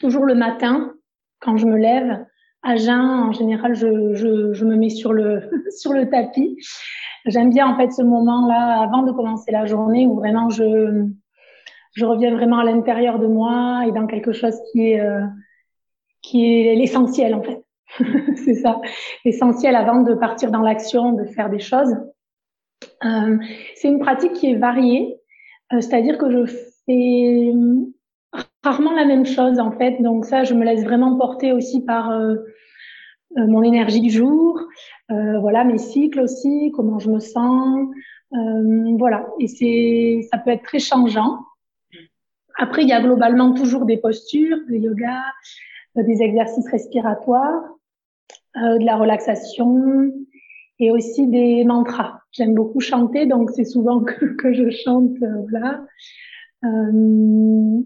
toujours 0.00 0.24
le 0.24 0.34
matin, 0.34 0.94
quand 1.40 1.56
je 1.56 1.66
me 1.66 1.76
lève, 1.76 2.24
à 2.62 2.76
jeun, 2.76 3.00
en 3.00 3.32
général, 3.32 3.74
je, 3.74 4.14
je, 4.14 4.52
je 4.52 4.64
me 4.64 4.76
mets 4.76 4.90
sur 4.90 5.12
le 5.12 5.48
sur 5.70 5.92
le 5.92 6.08
tapis. 6.10 6.56
J'aime 7.26 7.50
bien 7.50 7.68
en 7.68 7.76
fait 7.76 7.92
ce 7.92 8.02
moment-là 8.02 8.80
avant 8.82 9.02
de 9.02 9.12
commencer 9.12 9.52
la 9.52 9.64
journée 9.66 10.06
où 10.06 10.16
vraiment 10.16 10.50
je 10.50 11.06
je 11.92 12.04
reviens 12.04 12.34
vraiment 12.34 12.58
à 12.58 12.64
l'intérieur 12.64 13.18
de 13.18 13.26
moi 13.26 13.84
et 13.86 13.92
dans 13.92 14.06
quelque 14.06 14.32
chose 14.32 14.56
qui 14.70 14.90
est 14.90 15.00
euh, 15.00 15.24
qui 16.22 16.46
est 16.46 16.74
l'essentiel 16.74 17.34
en 17.34 17.42
fait. 17.42 17.62
c'est 18.36 18.54
ça, 18.54 18.80
l'essentiel 19.24 19.76
avant 19.76 20.02
de 20.02 20.14
partir 20.14 20.50
dans 20.50 20.62
l'action, 20.62 21.12
de 21.12 21.24
faire 21.24 21.50
des 21.50 21.58
choses. 21.58 21.94
Euh, 23.04 23.36
c'est 23.74 23.88
une 23.88 23.98
pratique 23.98 24.32
qui 24.32 24.50
est 24.50 24.56
variée, 24.56 25.18
euh, 25.72 25.80
c'est-à-dire 25.80 26.18
que 26.18 26.30
je 26.30 26.46
fais 26.86 27.52
rarement 28.62 28.92
la 28.92 29.04
même 29.04 29.26
chose 29.26 29.58
en 29.58 29.72
fait. 29.72 30.00
Donc 30.00 30.24
ça, 30.24 30.44
je 30.44 30.54
me 30.54 30.64
laisse 30.64 30.84
vraiment 30.84 31.18
porter 31.18 31.52
aussi 31.52 31.84
par 31.84 32.10
euh, 32.10 32.36
euh 33.36 33.46
mon 33.46 33.62
énergie 33.62 34.00
du 34.00 34.10
jour, 34.10 34.60
euh, 35.10 35.38
voilà 35.40 35.64
mes 35.64 35.78
cycles 35.78 36.20
aussi, 36.20 36.72
comment 36.74 36.98
je 36.98 37.10
me 37.10 37.18
sens, 37.20 37.88
voilà. 38.98 39.26
Et 39.40 39.48
c'est, 39.48 40.26
ça 40.30 40.38
peut 40.38 40.50
être 40.50 40.62
très 40.62 40.78
changeant. 40.78 41.40
Après, 42.58 42.82
il 42.82 42.88
y 42.88 42.92
a 42.92 43.00
globalement 43.00 43.52
toujours 43.54 43.84
des 43.86 43.96
postures, 43.96 44.58
le 44.66 44.78
yoga, 44.78 45.22
des 45.96 46.22
exercices 46.22 46.68
respiratoires, 46.68 47.62
de 48.54 48.84
la 48.84 48.96
relaxation, 48.96 50.12
et 50.82 50.90
aussi 50.90 51.28
des 51.28 51.64
mantras. 51.64 52.20
J'aime 52.32 52.54
beaucoup 52.54 52.80
chanter, 52.80 53.26
donc 53.26 53.50
c'est 53.50 53.64
souvent 53.64 54.00
que, 54.04 54.24
que, 54.36 54.52
je 54.52 54.70
chante, 54.70 55.12
euh, 55.22 55.46
voilà. 55.48 55.84
Euh, 56.64 57.82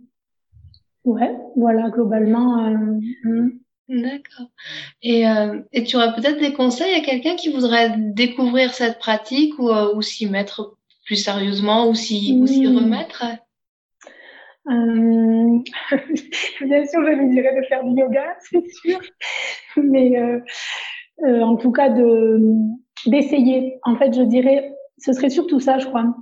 ouais, 1.04 1.36
voilà, 1.56 1.90
globalement. 1.90 2.66
Euh, 2.66 3.00
hmm. 3.24 3.50
D'accord. 3.88 4.48
Et, 5.02 5.28
euh, 5.28 5.60
et 5.72 5.84
tu 5.84 5.96
aurais 5.96 6.12
peut-être 6.14 6.40
des 6.40 6.52
conseils 6.52 6.94
à 6.94 7.00
quelqu'un 7.00 7.36
qui 7.36 7.52
voudrait 7.52 7.94
découvrir 7.96 8.74
cette 8.74 8.98
pratique 8.98 9.56
ou, 9.58 9.68
euh, 9.68 9.94
ou 9.94 10.02
s'y 10.02 10.26
mettre 10.26 10.76
plus 11.04 11.16
sérieusement 11.16 11.88
ou 11.88 11.94
s'y 11.94 12.34
mmh. 12.34 12.76
remettre? 12.76 13.24
Euh, 14.68 15.58
bien 16.66 16.86
sûr, 16.86 17.04
je 17.04 17.12
lui 17.18 17.30
dirais 17.30 17.54
de 17.56 17.66
faire 17.66 17.84
du 17.84 18.00
yoga, 18.00 18.36
c'est 18.50 18.68
sûr. 18.68 19.00
Mais 19.76 20.18
euh, 20.18 20.40
euh, 21.24 21.40
en 21.42 21.56
tout 21.56 21.72
cas, 21.72 21.88
de 21.88 22.40
d'essayer. 23.06 23.78
En 23.84 23.96
fait, 23.96 24.14
je 24.14 24.22
dirais, 24.22 24.72
ce 24.98 25.12
serait 25.12 25.30
surtout 25.30 25.60
ça, 25.60 25.78
je 25.78 25.86
crois. 25.86 26.14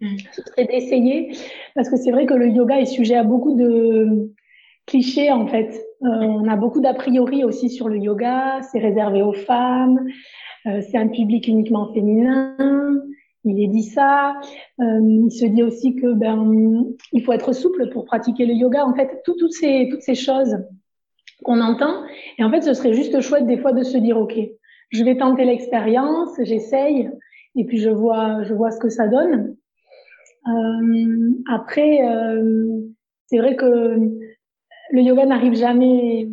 Mm. 0.00 0.16
Ce 0.32 0.42
serait 0.42 0.66
d'essayer, 0.66 1.36
parce 1.74 1.88
que 1.88 1.96
c'est 1.96 2.10
vrai 2.10 2.26
que 2.26 2.34
le 2.34 2.48
yoga 2.48 2.80
est 2.80 2.86
sujet 2.86 3.14
à 3.14 3.24
beaucoup 3.24 3.54
de 3.54 4.32
clichés, 4.86 5.30
en 5.30 5.46
fait. 5.46 5.70
Euh, 6.02 6.08
on 6.08 6.48
a 6.48 6.56
beaucoup 6.56 6.80
d'a 6.80 6.94
priori 6.94 7.44
aussi 7.44 7.70
sur 7.70 7.88
le 7.88 7.98
yoga. 7.98 8.60
C'est 8.70 8.80
réservé 8.80 9.22
aux 9.22 9.32
femmes. 9.32 10.06
Euh, 10.66 10.80
c'est 10.90 10.98
un 10.98 11.08
public 11.08 11.46
uniquement 11.48 11.92
féminin. 11.92 12.56
Il 13.44 13.62
est 13.62 13.68
dit 13.68 13.82
ça. 13.82 14.34
Euh, 14.80 15.00
il 15.02 15.30
se 15.30 15.44
dit 15.44 15.62
aussi 15.62 15.94
que 15.96 16.14
ben 16.14 16.86
il 17.12 17.22
faut 17.22 17.32
être 17.32 17.52
souple 17.52 17.90
pour 17.90 18.04
pratiquer 18.04 18.46
le 18.46 18.54
yoga. 18.54 18.86
En 18.86 18.94
fait, 18.94 19.22
toutes 19.24 19.52
ces 19.52 19.88
toutes 19.90 20.02
ces 20.02 20.14
choses 20.14 20.56
qu'on 21.44 21.60
entend. 21.60 22.02
Et 22.38 22.44
en 22.44 22.50
fait, 22.50 22.62
ce 22.62 22.74
serait 22.74 22.94
juste 22.94 23.20
chouette 23.20 23.46
des 23.46 23.58
fois 23.58 23.72
de 23.72 23.82
se 23.82 23.98
dire, 23.98 24.18
OK, 24.18 24.34
je 24.90 25.04
vais 25.04 25.16
tenter 25.16 25.44
l'expérience, 25.44 26.30
j'essaye, 26.40 27.10
et 27.56 27.64
puis 27.64 27.78
je 27.78 27.90
vois, 27.90 28.42
je 28.42 28.54
vois 28.54 28.70
ce 28.70 28.78
que 28.78 28.88
ça 28.88 29.08
donne. 29.08 29.56
Euh, 30.48 31.32
après, 31.50 32.06
euh, 32.08 32.80
c'est 33.26 33.38
vrai 33.38 33.56
que 33.56 33.98
le 34.90 35.00
yoga 35.00 35.26
n'arrive 35.26 35.54
jamais 35.54 36.28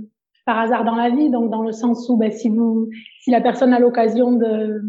par 0.46 0.60
hasard 0.60 0.84
dans 0.84 0.96
la 0.96 1.10
vie, 1.10 1.30
donc 1.30 1.50
dans 1.50 1.64
le 1.64 1.72
sens 1.72 2.10
où 2.10 2.18
ben, 2.18 2.32
si 2.32 2.50
vous, 2.50 2.90
si 3.22 3.32
la 3.32 3.42
personne 3.42 3.74
a 3.74 3.80
l'occasion 3.80 4.34
de, 4.34 4.82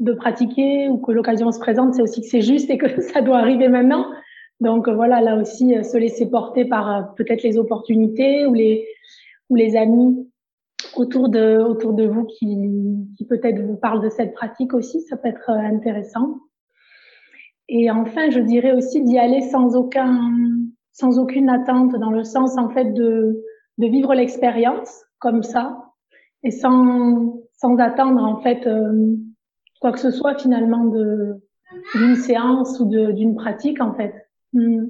de 0.00 0.12
pratiquer 0.12 0.88
ou 0.88 0.98
que 0.98 1.12
l'occasion 1.12 1.52
se 1.52 1.60
présente, 1.60 1.94
c'est 1.94 2.02
aussi 2.02 2.22
que 2.22 2.26
c'est 2.26 2.40
juste 2.40 2.70
et 2.70 2.78
que 2.78 3.00
ça 3.12 3.20
doit 3.20 3.38
arriver 3.38 3.68
maintenant. 3.68 4.06
Donc 4.60 4.88
voilà, 4.88 5.20
là 5.20 5.36
aussi, 5.36 5.72
se 5.84 5.96
laisser 5.96 6.28
porter 6.28 6.64
par 6.64 6.90
euh, 6.90 7.02
peut-être 7.16 7.42
les 7.42 7.56
opportunités 7.56 8.46
ou 8.46 8.52
les, 8.52 8.86
ou 9.48 9.56
les 9.56 9.76
amis 9.76 10.26
autour 10.96 11.28
de, 11.28 11.58
autour 11.58 11.94
de 11.94 12.06
vous 12.06 12.24
qui, 12.24 12.56
qui 13.16 13.24
peut-être 13.26 13.60
vous 13.60 13.76
parlent 13.76 14.02
de 14.02 14.10
cette 14.10 14.34
pratique 14.34 14.74
aussi, 14.74 15.00
ça 15.02 15.16
peut 15.16 15.28
être 15.28 15.50
euh, 15.50 15.58
intéressant. 15.58 16.40
Et 17.68 17.90
enfin, 17.90 18.30
je 18.30 18.40
dirais 18.40 18.72
aussi 18.72 19.02
d'y 19.02 19.18
aller 19.18 19.42
sans 19.42 19.76
aucun, 19.76 20.32
sans 20.92 21.18
aucune 21.18 21.48
attente, 21.48 21.94
dans 21.96 22.10
le 22.10 22.24
sens 22.24 22.58
en 22.58 22.68
fait 22.70 22.92
de, 22.92 23.42
de 23.78 23.86
vivre 23.86 24.14
l'expérience 24.14 25.04
comme 25.20 25.42
ça, 25.42 25.84
et 26.42 26.50
sans, 26.50 27.40
sans 27.52 27.76
attendre 27.76 28.22
en 28.22 28.40
fait 28.40 28.66
euh, 28.66 29.16
quoi 29.80 29.92
que 29.92 29.98
ce 29.98 30.10
soit 30.10 30.38
finalement 30.38 30.84
de 30.84 31.42
d'une 31.94 32.16
séance 32.16 32.78
ou 32.80 32.86
d'une 32.86 33.34
pratique 33.34 33.80
en 33.80 33.94
fait. 33.94 34.14
Hmm. 34.52 34.86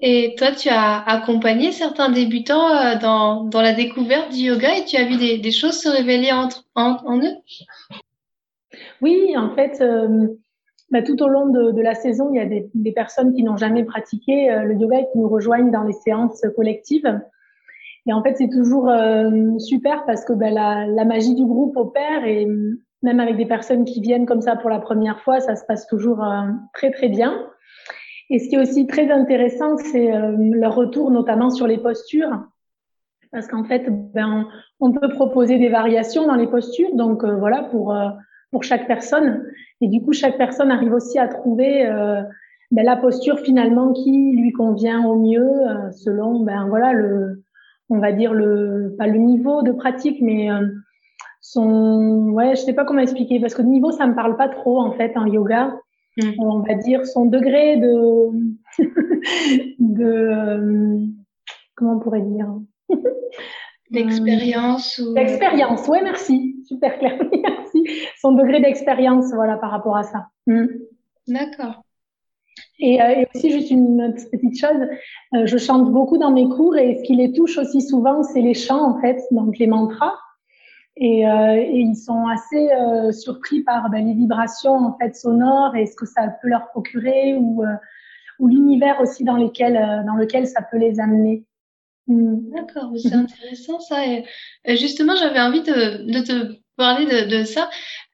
Et 0.00 0.34
toi, 0.36 0.50
tu 0.50 0.68
as 0.68 1.00
accompagné 1.00 1.70
certains 1.70 2.10
débutants 2.10 2.68
euh, 2.70 2.98
dans, 2.98 3.44
dans 3.44 3.62
la 3.62 3.72
découverte 3.72 4.32
du 4.32 4.40
yoga 4.40 4.76
et 4.76 4.84
tu 4.84 4.96
as 4.96 5.04
vu 5.04 5.16
des, 5.16 5.38
des 5.38 5.50
choses 5.52 5.78
se 5.80 5.88
révéler 5.88 6.32
entre, 6.32 6.64
en, 6.74 6.96
en 7.06 7.18
eux? 7.18 7.36
Oui, 9.00 9.36
en 9.36 9.54
fait, 9.54 9.80
euh, 9.80 10.26
bah, 10.90 11.02
tout 11.02 11.22
au 11.22 11.28
long 11.28 11.46
de, 11.46 11.70
de, 11.70 11.80
la 11.80 11.94
saison, 11.94 12.30
il 12.32 12.36
y 12.36 12.40
a 12.40 12.46
des, 12.46 12.68
des 12.74 12.92
personnes 12.92 13.32
qui 13.32 13.44
n'ont 13.44 13.56
jamais 13.56 13.84
pratiqué 13.84 14.50
euh, 14.50 14.64
le 14.64 14.74
yoga 14.74 15.00
et 15.00 15.06
qui 15.12 15.18
nous 15.18 15.28
rejoignent 15.28 15.70
dans 15.70 15.84
les 15.84 15.92
séances 15.92 16.42
collectives. 16.56 17.20
Et 18.06 18.12
en 18.12 18.22
fait, 18.24 18.34
c'est 18.36 18.50
toujours 18.50 18.90
euh, 18.90 19.56
super 19.58 20.04
parce 20.04 20.24
que 20.24 20.32
bah, 20.32 20.50
la, 20.50 20.86
la, 20.86 21.04
magie 21.04 21.36
du 21.36 21.46
groupe 21.46 21.76
opère 21.76 22.24
et 22.24 22.48
même 23.02 23.20
avec 23.20 23.36
des 23.36 23.46
personnes 23.46 23.84
qui 23.84 24.00
viennent 24.00 24.26
comme 24.26 24.42
ça 24.42 24.56
pour 24.56 24.70
la 24.70 24.78
première 24.78 25.20
fois, 25.20 25.40
ça 25.40 25.56
se 25.56 25.64
passe 25.64 25.86
toujours 25.86 26.24
très 26.72 26.90
très 26.90 27.08
bien. 27.08 27.48
Et 28.32 28.38
ce 28.38 28.48
qui 28.48 28.54
est 28.54 28.58
aussi 28.58 28.86
très 28.86 29.10
intéressant, 29.10 29.76
c'est 29.76 30.10
euh, 30.10 30.34
leur 30.38 30.74
retour 30.74 31.10
notamment 31.10 31.50
sur 31.50 31.66
les 31.66 31.76
postures. 31.76 32.46
Parce 33.30 33.46
qu'en 33.46 33.62
fait, 33.64 33.84
ben, 34.14 34.48
on 34.80 34.90
peut 34.90 35.10
proposer 35.10 35.58
des 35.58 35.68
variations 35.68 36.26
dans 36.26 36.34
les 36.34 36.46
postures, 36.46 36.94
donc 36.94 37.24
euh, 37.24 37.36
voilà, 37.36 37.64
pour, 37.64 37.94
euh, 37.94 38.08
pour 38.50 38.62
chaque 38.62 38.86
personne. 38.86 39.44
Et 39.82 39.88
du 39.88 40.00
coup, 40.02 40.14
chaque 40.14 40.38
personne 40.38 40.70
arrive 40.70 40.94
aussi 40.94 41.18
à 41.18 41.28
trouver 41.28 41.84
ben, 42.70 42.84
la 42.84 42.96
posture 42.96 43.38
finalement 43.40 43.92
qui 43.92 44.32
lui 44.34 44.52
convient 44.52 45.04
au 45.04 45.16
mieux, 45.16 45.50
selon, 45.90 46.40
ben 46.40 46.68
voilà, 46.68 46.94
le, 46.94 47.42
on 47.90 47.98
va 47.98 48.12
dire 48.12 48.32
le, 48.32 48.94
pas 48.96 49.08
le 49.08 49.18
niveau 49.18 49.62
de 49.62 49.72
pratique, 49.72 50.22
mais 50.22 50.48
son, 51.52 52.30
ouais, 52.30 52.56
je 52.56 52.62
sais 52.62 52.72
pas 52.72 52.84
comment 52.84 53.00
expliquer, 53.00 53.40
parce 53.40 53.54
que 53.54 53.62
le 53.62 53.68
niveau, 53.68 53.92
ça 53.92 54.06
me 54.06 54.14
parle 54.14 54.36
pas 54.36 54.48
trop 54.48 54.80
en 54.80 54.92
fait 54.92 55.16
en 55.16 55.26
yoga. 55.26 55.74
Mm. 56.18 56.32
on 56.40 56.58
va 56.60 56.74
dire 56.74 57.06
son 57.06 57.24
degré 57.24 57.78
de, 57.78 58.28
de 59.78 60.04
euh, 60.04 61.06
comment 61.74 61.94
on 61.94 62.00
pourrait 62.00 62.20
dire? 62.20 62.48
D'expérience 63.90 64.98
ou 64.98 65.12
d'expérience 65.12 65.86
ouais 65.86 66.00
merci 66.02 66.56
super 66.66 66.98
clair 66.98 67.18
merci 67.44 67.86
son 68.18 68.32
degré 68.32 68.58
d'expérience 68.58 69.26
voilà 69.34 69.58
par 69.58 69.70
rapport 69.70 69.98
à 69.98 70.02
ça 70.02 70.28
mm. 70.46 70.64
d'accord 71.28 71.82
et, 72.78 73.02
euh, 73.02 73.08
et, 73.08 73.26
aussi 73.34 73.50
juste 73.50 73.70
une 73.70 74.14
petite 74.30 74.58
chose 74.58 74.88
euh, 75.34 75.44
je 75.44 75.58
chante 75.58 75.92
beaucoup 75.92 76.16
dans 76.16 76.30
mes 76.30 76.48
cours 76.48 76.78
et 76.78 76.96
ce 76.96 77.02
qui 77.02 77.16
les 77.16 77.32
touche 77.32 77.58
aussi 77.58 77.82
souvent 77.82 78.22
c'est 78.22 78.40
les 78.40 78.54
chants 78.54 78.96
en 78.96 78.98
fait 78.98 79.20
donc 79.30 79.58
les 79.58 79.66
mantras 79.66 80.14
et, 80.96 81.26
euh, 81.26 81.56
et, 81.56 81.80
ils 81.80 81.96
sont 81.96 82.26
assez 82.26 82.70
euh, 82.70 83.12
surpris 83.12 83.62
par 83.62 83.88
ben, 83.90 84.06
les 84.06 84.14
vibrations 84.14 84.74
en 84.74 84.96
fait 84.98 85.16
sonores 85.16 85.74
et 85.74 85.86
ce 85.86 85.96
que 85.96 86.06
ça 86.06 86.28
peut 86.42 86.48
leur 86.48 86.68
procurer 86.68 87.34
ou, 87.34 87.64
euh, 87.64 87.74
ou 88.38 88.48
l'univers 88.48 89.00
aussi 89.00 89.24
dans 89.24 89.36
lequel 89.36 89.74
dans 90.06 90.16
lequel 90.16 90.46
ça 90.46 90.60
peut 90.62 90.76
les 90.76 91.00
amener. 91.00 91.44
Mm. 92.08 92.54
D'accord, 92.54 92.92
c'est 92.96 93.14
intéressant 93.14 93.80
ça. 93.80 94.04
Et 94.06 94.76
justement, 94.76 95.16
j'avais 95.16 95.40
envie 95.40 95.62
de, 95.62 96.12
de, 96.12 96.20
te 96.20 96.58
parler 96.76 97.06
de, 97.06 97.38
de 97.38 97.44
ça. 97.44 97.70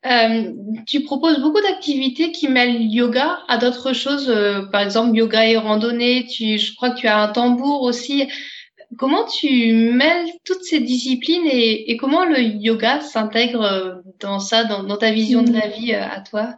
Euh, 0.07 0.53
tu 0.87 1.03
proposes 1.03 1.41
beaucoup 1.41 1.61
d'activités 1.61 2.31
qui 2.31 2.47
mêlent 2.47 2.83
yoga 2.83 3.41
à 3.49 3.59
d'autres 3.59 3.93
choses, 3.93 4.33
par 4.71 4.83
exemple 4.83 5.17
yoga 5.17 5.45
et 5.45 5.57
randonnée. 5.57 6.27
Tu, 6.27 6.59
je 6.59 6.77
crois 6.77 6.91
que 6.91 7.01
tu 7.01 7.09
as 7.09 7.21
un 7.21 7.33
tambour 7.33 7.83
aussi. 7.83 8.29
Comment 8.97 9.27
tu 9.27 9.93
mêles 9.93 10.29
toutes 10.45 10.63
ces 10.63 10.81
disciplines 10.81 11.45
et, 11.45 11.91
et 11.91 11.97
comment 11.99 12.25
le 12.25 12.41
yoga 12.41 13.01
s'intègre 13.01 13.63
euh, 13.63 13.95
dans 14.19 14.39
ça, 14.39 14.65
dans, 14.65 14.83
dans, 14.83 14.97
ta 14.97 15.13
vision 15.13 15.43
de 15.43 15.53
la 15.53 15.67
mm. 15.67 15.71
vie 15.71 15.95
euh, 15.95 16.03
à 16.03 16.21
toi? 16.23 16.55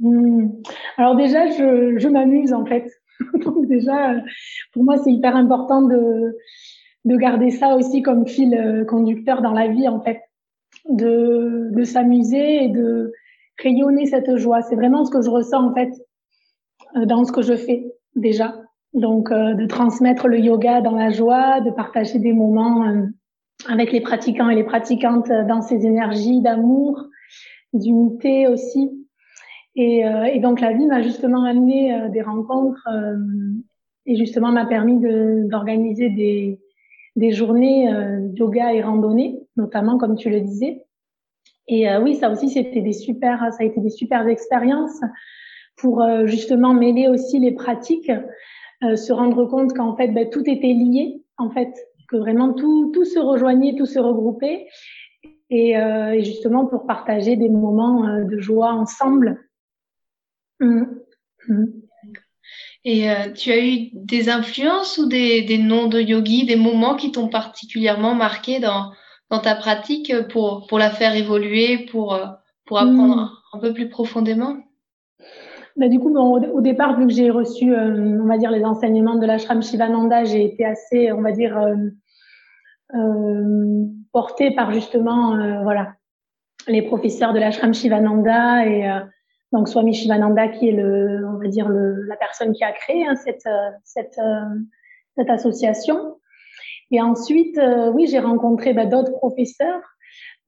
Mmh. 0.00 0.48
Alors 0.96 1.14
déjà, 1.14 1.46
je, 1.46 1.96
je 1.98 2.08
m'amuse 2.08 2.52
en 2.52 2.64
fait. 2.66 2.90
Donc 3.44 3.66
déjà, 3.66 4.16
pour 4.72 4.82
moi, 4.82 4.98
c'est 4.98 5.12
hyper 5.12 5.36
important 5.36 5.82
de, 5.82 6.36
de 7.04 7.16
garder 7.16 7.50
ça 7.50 7.76
aussi 7.76 8.02
comme 8.02 8.26
fil 8.26 8.54
euh, 8.54 8.84
conducteur 8.84 9.40
dans 9.40 9.52
la 9.52 9.68
vie 9.68 9.88
en 9.88 10.00
fait, 10.00 10.20
de, 10.88 11.68
de 11.70 11.84
s'amuser 11.84 12.64
et 12.64 12.68
de 12.68 13.12
rayonner 13.62 14.06
cette 14.06 14.36
joie. 14.36 14.62
C'est 14.62 14.76
vraiment 14.76 15.04
ce 15.04 15.12
que 15.12 15.22
je 15.22 15.30
ressens 15.30 15.70
en 15.70 15.74
fait 15.74 15.92
dans 17.06 17.24
ce 17.24 17.32
que 17.32 17.42
je 17.42 17.54
fais 17.54 17.92
déjà. 18.16 18.54
Donc, 18.94 19.30
de 19.30 19.66
transmettre 19.66 20.28
le 20.28 20.38
yoga 20.38 20.80
dans 20.80 20.96
la 20.96 21.10
joie, 21.10 21.60
de 21.60 21.70
partager 21.70 22.18
des 22.18 22.32
moments 22.32 22.84
avec 23.68 23.92
les 23.92 24.00
pratiquants 24.00 24.48
et 24.48 24.54
les 24.54 24.64
pratiquantes 24.64 25.28
dans 25.28 25.60
ces 25.60 25.86
énergies 25.86 26.40
d'amour, 26.40 27.04
d'unité 27.74 28.48
aussi. 28.48 28.90
Et, 29.76 30.04
et, 30.32 30.40
donc, 30.40 30.60
la 30.60 30.72
vie 30.72 30.86
m'a 30.86 31.02
justement 31.02 31.44
amené 31.44 32.08
des 32.10 32.22
rencontres 32.22 32.88
et 34.06 34.16
justement 34.16 34.50
m'a 34.50 34.64
permis 34.64 34.98
d'organiser 35.48 36.08
des, 36.08 36.58
des 37.18 37.32
journées 37.32 37.92
euh, 37.92 38.28
yoga 38.34 38.72
et 38.72 38.80
randonnée, 38.80 39.40
notamment 39.56 39.98
comme 39.98 40.16
tu 40.16 40.30
le 40.30 40.40
disais. 40.40 40.84
Et 41.66 41.90
euh, 41.90 42.00
oui, 42.00 42.14
ça 42.14 42.30
aussi, 42.30 42.48
c'était 42.48 42.80
des 42.80 42.92
super, 42.92 43.40
ça 43.52 43.58
a 43.60 43.64
été 43.64 43.80
des 43.80 43.90
super 43.90 44.26
expériences 44.28 45.00
pour 45.76 46.00
euh, 46.00 46.26
justement 46.26 46.74
mêler 46.74 47.08
aussi 47.08 47.40
les 47.40 47.52
pratiques, 47.52 48.10
se 48.82 49.12
rendre 49.12 49.44
compte 49.46 49.72
qu'en 49.74 49.96
fait, 49.96 50.08
ben, 50.08 50.28
tout 50.30 50.42
était 50.46 50.72
lié, 50.72 51.22
en 51.36 51.50
fait, 51.50 51.72
que 52.08 52.16
vraiment 52.16 52.52
tout, 52.52 52.90
tout 52.94 53.04
se 53.04 53.18
rejoignait, 53.18 53.74
tout 53.76 53.86
se 53.86 53.98
regroupait, 53.98 54.66
et, 55.50 55.72
et 55.72 56.24
justement 56.24 56.66
pour 56.66 56.86
partager 56.86 57.36
des 57.36 57.48
moments 57.48 58.24
de 58.24 58.38
joie 58.38 58.72
ensemble. 58.72 59.40
Mmh. 60.60 60.84
Mmh. 61.48 61.64
Et 62.84 63.10
euh, 63.10 63.32
tu 63.32 63.50
as 63.50 63.64
eu 63.64 63.90
des 63.92 64.28
influences 64.28 64.98
ou 64.98 65.06
des, 65.06 65.42
des 65.42 65.58
noms 65.58 65.88
de 65.88 66.00
yogis, 66.00 66.46
des 66.46 66.56
moments 66.56 66.96
qui 66.96 67.12
t'ont 67.12 67.28
particulièrement 67.28 68.14
marqué 68.14 68.60
dans, 68.60 68.92
dans 69.30 69.40
ta 69.40 69.54
pratique 69.54 70.12
pour, 70.30 70.66
pour 70.68 70.78
la 70.78 70.90
faire 70.90 71.14
évoluer, 71.14 71.86
pour, 71.86 72.14
euh, 72.14 72.26
pour 72.64 72.78
apprendre 72.78 73.16
hmm. 73.52 73.56
un, 73.56 73.60
peu 73.60 73.74
plus 73.74 73.88
profondément? 73.88 74.56
Bah, 75.78 75.88
du 75.88 75.98
coup, 75.98 76.12
bon, 76.12 76.40
au, 76.40 76.60
départ, 76.60 76.98
vu 76.98 77.06
que 77.06 77.12
j'ai 77.12 77.30
reçu, 77.30 77.74
euh, 77.74 78.20
on 78.20 78.26
va 78.26 78.36
dire, 78.36 78.50
les 78.50 78.64
enseignements 78.64 79.16
de 79.16 79.26
l'ashram 79.26 79.62
Shivananda, 79.62 80.24
j'ai 80.24 80.44
été 80.44 80.64
assez, 80.64 81.12
on 81.12 81.22
va 81.22 81.32
dire, 81.32 81.56
euh, 82.94 83.84
portée 84.12 84.50
par 84.54 84.72
justement, 84.72 85.62
voilà, 85.62 85.94
les 86.66 86.82
professeurs 86.82 87.32
de 87.32 87.38
l'ashram 87.38 87.72
Shivananda 87.72 88.66
et 88.66 88.88
donc 89.52 89.68
Swami 89.68 89.94
Shivananda 89.94 90.48
qui 90.48 90.68
est 90.68 90.72
le, 90.72 91.26
on 91.26 91.38
va 91.38 91.48
dire 91.48 91.68
le, 91.68 92.02
la 92.06 92.16
personne 92.16 92.52
qui 92.52 92.64
a 92.64 92.72
créé 92.72 93.06
hein, 93.06 93.16
cette 93.16 93.46
euh, 93.46 93.70
cette 93.84 94.18
euh, 94.18 94.44
cette 95.16 95.30
association. 95.30 96.16
Et 96.90 97.00
ensuite, 97.00 97.58
euh, 97.58 97.90
oui, 97.90 98.06
j'ai 98.06 98.18
rencontré 98.18 98.72
bah, 98.72 98.86
d'autres 98.86 99.12
professeurs, 99.12 99.82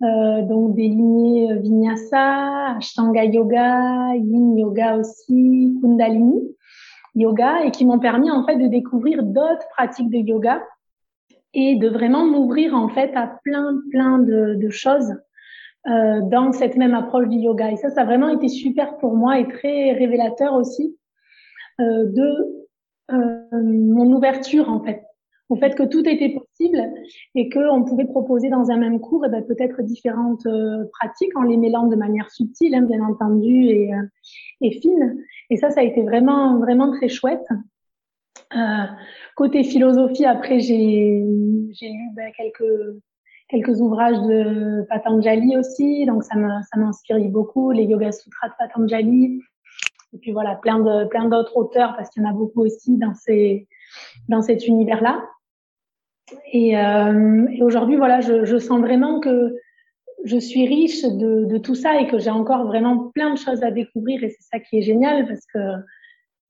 euh, 0.02 0.42
donc 0.42 0.75
des 0.75 0.88
lignées 0.88 1.54
Vinyasa, 1.59 2.76
Ashtanga 2.76 3.25
Yoga, 3.25 4.14
Yin 4.14 4.57
Yoga 4.57 4.97
aussi, 4.97 5.78
Kundalini 5.83 6.40
Yoga, 7.14 7.64
et 7.64 7.71
qui 7.71 7.85
m'ont 7.85 7.99
permis 7.99 8.30
en 8.30 8.47
fait 8.47 8.57
de 8.57 8.66
découvrir 8.66 9.23
d'autres 9.23 9.69
pratiques 9.76 10.11
de 10.11 10.19
yoga 10.19 10.62
et 11.52 11.76
de 11.76 11.88
vraiment 11.88 12.25
m'ouvrir 12.25 12.75
en 12.75 12.88
fait 12.88 13.14
à 13.16 13.26
plein 13.45 13.80
plein 13.90 14.19
de, 14.19 14.54
de 14.54 14.71
choses 14.71 15.14
euh, 15.87 16.21
dans 16.21 16.52
cette 16.52 16.76
même 16.76 16.92
approche 16.92 17.28
du 17.28 17.38
yoga. 17.38 17.71
Et 17.71 17.76
ça, 17.76 17.88
ça 17.88 18.02
a 18.02 18.04
vraiment 18.04 18.28
été 18.28 18.49
super 18.49 18.99
pour 18.99 19.16
moi 19.16 19.38
et 19.38 19.49
très 19.49 19.92
révélateur 19.92 20.52
aussi 20.52 20.95
euh, 21.80 22.04
de 22.04 22.66
euh, 23.12 23.62
mon 23.62 24.12
ouverture 24.12 24.69
en 24.69 24.85
fait, 24.85 25.02
au 25.50 25.57
fait 25.57 25.75
que 25.75 25.83
tout 25.83 26.09
était 26.09 26.30
possible 26.30 26.80
et 27.35 27.50
qu'on 27.50 27.85
pouvait 27.85 28.07
proposer 28.07 28.49
dans 28.49 28.71
un 28.71 28.76
même 28.76 29.00
cours 29.00 29.25
eh 29.26 29.28
ben, 29.28 29.45
peut-être 29.45 29.83
différentes 29.83 30.47
euh, 30.47 30.85
pratiques 30.92 31.37
en 31.37 31.42
les 31.42 31.57
mêlant 31.57 31.87
de 31.88 31.97
manière 31.97 32.30
subtile, 32.30 32.75
hein, 32.75 32.83
bien 32.83 33.02
entendu, 33.02 33.66
et, 33.66 33.92
euh, 33.92 34.02
et 34.61 34.71
fine. 34.80 35.23
Et 35.50 35.57
ça, 35.57 35.71
ça 35.71 35.80
a 35.80 35.83
été 35.83 36.02
vraiment 36.02 36.59
vraiment 36.59 36.92
très 36.92 37.09
chouette. 37.09 37.47
côté 39.37 39.64
philosophie, 39.64 40.25
après 40.25 40.61
j'ai 40.61 41.23
lu 41.25 42.11
ben, 42.14 42.33
quelques 42.37 43.01
quelques 43.48 43.81
ouvrages 43.81 44.20
de 44.22 44.87
Patanjali 44.88 45.57
aussi, 45.57 46.07
donc 46.07 46.22
ça 46.22 46.37
m'inspire 46.77 47.18
beaucoup, 47.29 47.72
les 47.72 47.83
Yoga 47.83 48.12
Sutras 48.12 48.48
de 48.48 48.55
Patanjali, 48.57 49.40
et 50.12 50.18
puis 50.18 50.31
voilà, 50.31 50.55
plein 50.55 50.79
de 50.79 51.09
plein 51.09 51.29
d'autres 51.29 51.57
auteurs 51.57 51.96
parce 51.96 52.11
qu'il 52.11 52.22
y 52.22 52.27
en 52.27 52.31
a 52.31 52.33
beaucoup 52.33 52.62
aussi 52.62 52.96
dans 52.96 53.14
ces 53.14 53.66
dans 54.29 54.42
cet 54.42 54.68
univers-là. 54.68 55.20
Et, 56.53 56.79
euh, 56.79 57.47
et 57.53 57.62
aujourd'hui, 57.62 57.97
voilà, 57.97 58.21
je, 58.21 58.45
je, 58.45 58.59
sens 58.59 58.81
vraiment 58.81 59.21
que 59.21 59.55
je 60.25 60.38
suis 60.38 60.66
riche 60.66 61.03
de, 61.03 61.45
de 61.45 61.59
tout 61.59 61.75
ça 61.75 62.01
et 62.01 62.07
que 62.07 62.19
j'ai 62.19 62.31
encore 62.31 62.66
vraiment 62.66 63.11
plein 63.14 63.33
de 63.33 63.38
choses 63.38 63.62
à 63.62 63.71
découvrir 63.71 64.23
et 64.23 64.31
c'est 64.31 64.43
ça 64.43 64.61
qui 64.61 64.79
est 64.79 64.83
génial 64.83 65.27
parce 65.27 65.47
que 65.53 65.59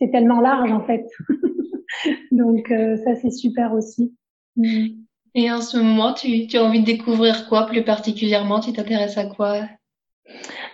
c'est 0.01 0.11
tellement 0.11 0.41
large 0.41 0.73
en 0.73 0.85
fait. 0.85 1.07
Donc 2.33 2.71
euh, 2.71 2.97
ça 2.97 3.15
c'est 3.17 3.31
super 3.31 3.73
aussi. 3.75 4.15
Mm. 4.57 4.89
Et 5.35 5.51
en 5.53 5.61
ce 5.61 5.77
moment, 5.79 6.13
tu, 6.13 6.49
tu 6.49 6.57
as 6.57 6.65
envie 6.65 6.81
de 6.81 6.87
découvrir 6.87 7.49
quoi 7.49 7.67
plus 7.67 7.85
particulièrement? 7.85 8.59
Tu 8.59 8.73
t'intéresses 8.73 9.17
à 9.17 9.27
quoi? 9.27 9.61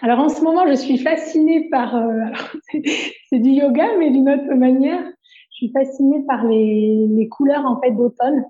Alors 0.00 0.18
en 0.18 0.30
ce 0.30 0.42
moment, 0.42 0.66
je 0.66 0.74
suis 0.74 0.96
fascinée 0.96 1.68
par... 1.68 1.94
Euh, 1.94 2.24
c'est 3.28 3.38
du 3.38 3.50
yoga, 3.50 3.86
mais 3.98 4.10
d'une 4.10 4.30
autre 4.30 4.54
manière. 4.54 5.02
Je 5.50 5.56
suis 5.56 5.72
fascinée 5.72 6.24
par 6.26 6.44
les, 6.46 7.06
les 7.06 7.28
couleurs 7.28 7.66
en 7.66 7.80
fait 7.80 7.90
d'automne. 7.90 8.44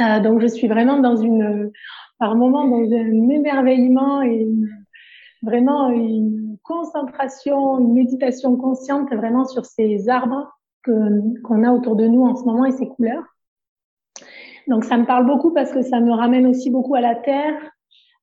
Euh, 0.00 0.20
donc 0.20 0.40
je 0.40 0.46
suis 0.46 0.68
vraiment 0.68 0.98
dans 0.98 1.16
une... 1.16 1.70
Par 2.18 2.36
moment, 2.36 2.64
dans 2.66 2.92
un 2.92 3.28
émerveillement 3.28 4.22
et 4.22 4.46
vraiment 5.42 5.90
une 5.90 6.56
concentration, 6.62 7.80
une 7.80 7.92
méditation 7.92 8.56
consciente 8.56 9.12
vraiment 9.12 9.44
sur 9.44 9.64
ces 9.64 10.08
arbres 10.08 10.48
qu'on 10.84 11.64
a 11.64 11.72
autour 11.72 11.96
de 11.96 12.06
nous 12.06 12.22
en 12.22 12.36
ce 12.36 12.44
moment 12.44 12.64
et 12.66 12.72
ces 12.72 12.86
couleurs. 12.86 13.24
Donc 14.68 14.84
ça 14.84 14.96
me 14.96 15.04
parle 15.04 15.26
beaucoup 15.26 15.52
parce 15.52 15.72
que 15.72 15.82
ça 15.82 16.00
me 16.00 16.12
ramène 16.12 16.46
aussi 16.46 16.70
beaucoup 16.70 16.94
à 16.94 17.00
la 17.00 17.14
terre, 17.14 17.54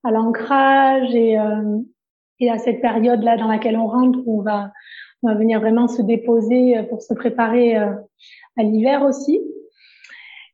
à 0.04 0.12
l'ancrage 0.12 1.14
et, 1.14 1.40
euh, 1.40 1.80
à 2.50 2.58
cette 2.58 2.82
période-là 2.82 3.38
dans 3.38 3.48
laquelle 3.48 3.78
on 3.78 3.88
rentre 3.88 4.20
où 4.26 4.40
on 4.40 4.44
va, 4.44 4.72
venir 5.24 5.60
vraiment 5.60 5.88
se 5.88 6.02
déposer 6.02 6.82
pour 6.90 7.04
se 7.04 7.14
préparer 7.14 7.78
euh, 7.78 7.94
à 8.58 8.64
l'hiver 8.64 9.04
aussi. 9.04 9.40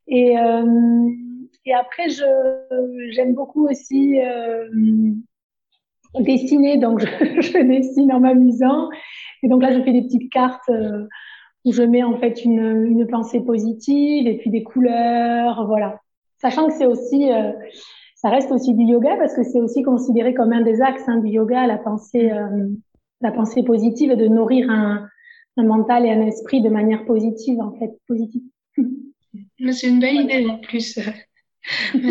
Et, 0.07 0.37
euh, 0.37 1.09
et 1.65 1.73
après, 1.73 2.09
je 2.09 2.23
j'aime 3.11 3.33
beaucoup 3.33 3.67
aussi 3.67 4.19
euh, 4.19 4.69
dessiner, 6.19 6.77
donc 6.77 6.99
je, 7.01 7.41
je, 7.41 7.63
dessine 7.63 8.11
en 8.11 8.19
m'amusant. 8.19 8.89
Et 9.43 9.47
donc 9.47 9.61
là, 9.61 9.73
je 9.73 9.81
fais 9.81 9.93
des 9.93 10.03
petites 10.03 10.31
cartes 10.31 10.69
où 11.67 11.73
je 11.73 11.83
mets 11.83 12.03
en 12.03 12.17
fait 12.17 12.45
une, 12.45 12.85
une 12.85 13.07
pensée 13.07 13.41
positive 13.41 14.27
et 14.27 14.37
puis 14.37 14.49
des 14.49 14.63
couleurs, 14.63 15.67
voilà. 15.67 15.99
Sachant 16.39 16.67
que 16.67 16.73
c'est 16.73 16.85
aussi, 16.85 17.31
euh, 17.31 17.51
ça 18.15 18.29
reste 18.29 18.51
aussi 18.51 18.73
du 18.73 18.83
yoga 18.83 19.17
parce 19.17 19.35
que 19.35 19.43
c'est 19.43 19.59
aussi 19.59 19.83
considéré 19.83 20.33
comme 20.33 20.53
un 20.53 20.61
des 20.61 20.81
axes 20.81 21.07
hein, 21.07 21.17
du 21.17 21.29
yoga, 21.29 21.67
la 21.67 21.77
pensée, 21.77 22.31
euh, 22.31 22.67
la 23.21 23.31
pensée 23.31 23.63
positive 23.63 24.11
et 24.11 24.15
de 24.15 24.27
nourrir 24.27 24.69
un, 24.69 25.07
un 25.57 25.63
mental 25.63 26.05
et 26.05 26.11
un 26.11 26.21
esprit 26.21 26.61
de 26.61 26.69
manière 26.69 27.05
positive 27.05 27.59
en 27.59 27.71
fait, 27.73 27.97
positive. 28.07 28.43
C'est 29.59 29.87
une 29.87 29.99
belle 29.99 30.21
idée 30.21 30.47
en 30.47 30.57
plus. 30.59 30.99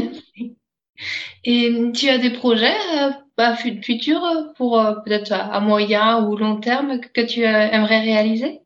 Et 1.45 1.93
tu 1.93 2.09
as 2.09 2.19
des 2.19 2.31
projets 2.31 2.75
euh, 2.99 3.11
bah, 3.37 3.55
futurs 3.55 4.53
pour 4.57 4.81
euh, 4.81 4.95
peut-être 5.05 5.33
à 5.33 5.61
moyen 5.61 6.27
ou 6.27 6.37
long 6.37 6.59
terme 6.59 7.01
que 7.01 7.21
tu 7.21 7.43
aimerais 7.43 8.01
réaliser? 8.01 8.63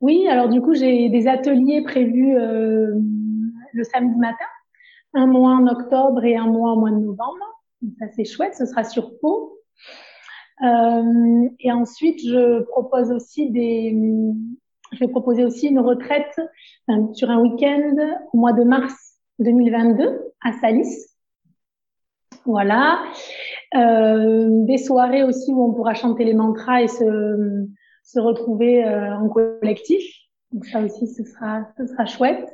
Oui, 0.00 0.26
alors 0.28 0.48
du 0.48 0.62
coup, 0.62 0.74
j'ai 0.74 1.10
des 1.10 1.28
ateliers 1.28 1.82
prévus 1.82 2.36
euh, 2.38 2.94
le 3.72 3.84
samedi 3.84 4.18
matin, 4.18 4.46
un 5.14 5.26
mois 5.26 5.52
en 5.52 5.66
octobre 5.66 6.24
et 6.24 6.36
un 6.36 6.46
mois 6.46 6.72
au 6.72 6.80
mois 6.80 6.90
de 6.90 6.96
novembre. 6.96 7.62
ça, 7.98 8.06
c'est 8.16 8.24
chouette, 8.24 8.54
ce 8.54 8.64
sera 8.64 8.84
sur 8.84 9.18
Pau. 9.18 9.58
Euh, 10.62 11.48
et 11.58 11.72
ensuite, 11.72 12.20
je 12.20 12.62
propose 12.62 13.10
aussi 13.10 13.50
des, 13.50 13.94
je 14.92 14.98
vais 15.00 15.08
proposer 15.08 15.44
aussi 15.44 15.68
une 15.68 15.78
retraite 15.78 16.40
enfin, 16.86 17.12
sur 17.12 17.30
un 17.30 17.38
week-end 17.40 17.94
au 18.32 18.38
mois 18.38 18.52
de 18.52 18.64
mars 18.64 18.94
2022 19.38 20.32
à 20.42 20.52
Salis. 20.52 21.06
Voilà. 22.44 23.02
Euh, 23.76 24.48
des 24.64 24.78
soirées 24.78 25.22
aussi 25.22 25.52
où 25.52 25.62
on 25.62 25.72
pourra 25.72 25.94
chanter 25.94 26.24
les 26.24 26.34
mantras 26.34 26.82
et 26.82 26.88
se, 26.88 27.66
se 28.02 28.18
retrouver 28.18 28.84
euh, 28.84 29.14
en 29.16 29.28
collectif. 29.28 30.02
Donc 30.52 30.66
ça 30.66 30.80
aussi, 30.80 31.06
ce 31.06 31.22
sera, 31.24 31.68
ce 31.76 31.86
sera 31.86 32.06
chouette. 32.06 32.48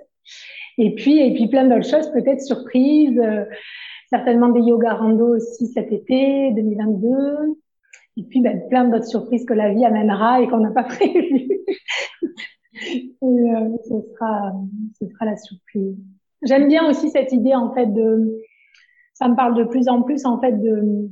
Et 0.79 0.95
puis, 0.95 1.19
et 1.19 1.33
puis 1.33 1.49
plein 1.49 1.67
d'autres 1.67 1.89
choses, 1.89 2.11
peut-être 2.13 2.43
surprises, 2.43 3.19
euh, 3.19 3.45
certainement 4.11 4.49
des 4.49 4.61
yoga 4.61 4.95
rando 4.95 5.37
aussi 5.37 5.69
cet 5.69 5.93
été 5.93 6.53
2022. 6.53 7.57
Et 8.17 8.23
puis, 8.25 8.41
ben, 8.41 8.63
plein 8.69 8.85
d'autres 8.85 9.07
surprises 9.07 9.45
que 9.45 9.55
la 9.55 9.73
vie 9.73 9.85
amènera 9.85 10.41
et 10.41 10.49
qu'on 10.49 10.59
n'a 10.59 10.71
pas 10.71 10.85
prévues. 10.85 11.49
euh, 13.23 13.77
ce 13.83 13.95
sera, 14.13 14.53
ce 15.01 15.07
sera 15.07 15.25
la 15.25 15.37
surprise. 15.37 15.97
J'aime 16.43 16.69
bien 16.69 16.89
aussi 16.89 17.11
cette 17.11 17.33
idée, 17.33 17.55
en 17.55 17.73
fait, 17.75 17.87
de, 17.87 18.39
ça 19.15 19.29
me 19.29 19.37
parle 19.37 19.57
de 19.57 19.65
plus 19.65 19.89
en 19.89 20.03
plus, 20.03 20.25
en 20.27 20.41
fait, 20.41 20.53
de, 20.53 21.11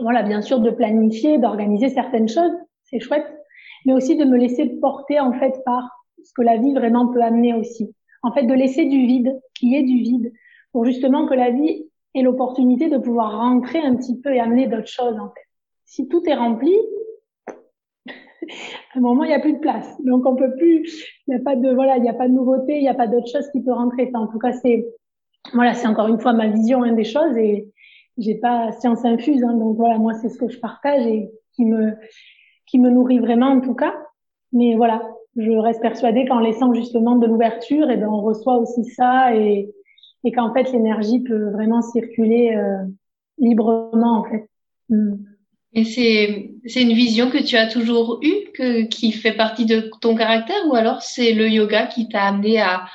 voilà, 0.00 0.22
bien 0.22 0.42
sûr, 0.42 0.60
de 0.60 0.70
planifier, 0.70 1.38
d'organiser 1.38 1.88
certaines 1.88 2.28
choses. 2.28 2.52
C'est 2.84 3.00
chouette 3.00 3.26
mais 3.86 3.92
aussi 3.92 4.16
de 4.16 4.24
me 4.24 4.36
laisser 4.36 4.66
porter 4.80 5.20
en 5.20 5.32
fait 5.32 5.62
par 5.64 5.88
ce 6.22 6.32
que 6.34 6.42
la 6.42 6.58
vie 6.58 6.74
vraiment 6.74 7.06
peut 7.12 7.22
amener 7.22 7.54
aussi. 7.54 7.94
En 8.22 8.32
fait, 8.32 8.42
de 8.42 8.52
laisser 8.52 8.84
du 8.86 9.06
vide, 9.06 9.40
qu'il 9.54 9.70
y 9.70 9.76
ait 9.76 9.84
du 9.84 9.98
vide, 9.98 10.32
pour 10.72 10.84
justement 10.84 11.26
que 11.26 11.34
la 11.34 11.50
vie 11.50 11.84
ait 12.14 12.22
l'opportunité 12.22 12.88
de 12.90 12.98
pouvoir 12.98 13.38
rentrer 13.38 13.78
un 13.78 13.94
petit 13.94 14.20
peu 14.20 14.34
et 14.34 14.40
amener 14.40 14.66
d'autres 14.66 14.88
choses 14.88 15.18
en 15.18 15.28
fait. 15.28 15.45
Si 15.86 16.08
tout 16.08 16.22
est 16.26 16.34
rempli, 16.34 16.74
à 17.48 18.98
un 18.98 19.00
moment, 19.00 19.24
il 19.24 19.28
n'y 19.28 19.34
a 19.34 19.40
plus 19.40 19.54
de 19.54 19.58
place. 19.58 19.88
Donc, 20.04 20.26
on 20.26 20.36
peut 20.36 20.52
plus, 20.56 20.84
il 21.26 21.34
n'y 21.34 21.40
a 21.40 21.42
pas 21.42 21.56
de, 21.56 21.72
voilà, 21.72 21.96
il 21.96 22.02
n'y 22.02 22.08
a 22.08 22.14
pas 22.14 22.28
de 22.28 22.34
nouveauté, 22.34 22.76
il 22.76 22.82
n'y 22.82 22.88
a 22.88 22.94
pas 22.94 23.06
d'autre 23.06 23.28
chose 23.28 23.48
qui 23.52 23.62
peut 23.62 23.72
rentrer. 23.72 24.10
en 24.14 24.26
tout 24.26 24.38
cas, 24.38 24.52
c'est, 24.52 24.86
voilà, 25.54 25.74
c'est 25.74 25.86
encore 25.86 26.08
une 26.08 26.20
fois 26.20 26.32
ma 26.32 26.48
vision 26.48 26.82
hein, 26.82 26.92
des 26.92 27.04
choses 27.04 27.36
et 27.36 27.72
j'ai 28.18 28.34
pas 28.34 28.72
science 28.72 29.04
infuse. 29.04 29.42
Hein, 29.44 29.54
donc, 29.54 29.76
voilà, 29.76 29.98
moi, 29.98 30.14
c'est 30.14 30.28
ce 30.28 30.38
que 30.38 30.48
je 30.48 30.58
partage 30.58 31.06
et 31.06 31.30
qui 31.54 31.64
me, 31.64 31.94
qui 32.66 32.78
me 32.78 32.90
nourrit 32.90 33.18
vraiment, 33.18 33.48
en 33.48 33.60
tout 33.60 33.74
cas. 33.74 33.94
Mais 34.52 34.74
voilà, 34.74 35.02
je 35.36 35.52
reste 35.52 35.82
persuadée 35.82 36.26
qu'en 36.26 36.40
laissant 36.40 36.74
justement 36.74 37.16
de 37.16 37.26
l'ouverture, 37.26 37.90
et 37.90 37.94
eh 37.94 37.96
ben, 37.96 38.08
on 38.08 38.22
reçoit 38.22 38.56
aussi 38.56 38.84
ça 38.84 39.34
et, 39.36 39.70
et 40.24 40.32
qu'en 40.32 40.52
fait, 40.52 40.72
l'énergie 40.72 41.20
peut 41.22 41.50
vraiment 41.50 41.82
circuler 41.82 42.56
euh, 42.56 42.84
librement, 43.38 44.18
en 44.18 44.24
fait. 44.24 44.48
Mm. 44.88 45.14
Et 45.76 45.84
c'est, 45.84 46.52
c'est 46.64 46.80
une 46.80 46.94
vision 46.94 47.30
que 47.30 47.36
tu 47.36 47.54
as 47.56 47.66
toujours 47.66 48.18
eue, 48.22 48.50
que, 48.54 48.86
qui 48.86 49.12
fait 49.12 49.36
partie 49.36 49.66
de 49.66 49.90
ton 50.00 50.16
caractère, 50.16 50.56
ou 50.68 50.74
alors 50.74 51.02
c'est 51.02 51.34
le 51.34 51.50
yoga 51.50 51.86
qui 51.86 52.08
t'a 52.08 52.22
amené 52.22 52.58
à 52.62 52.86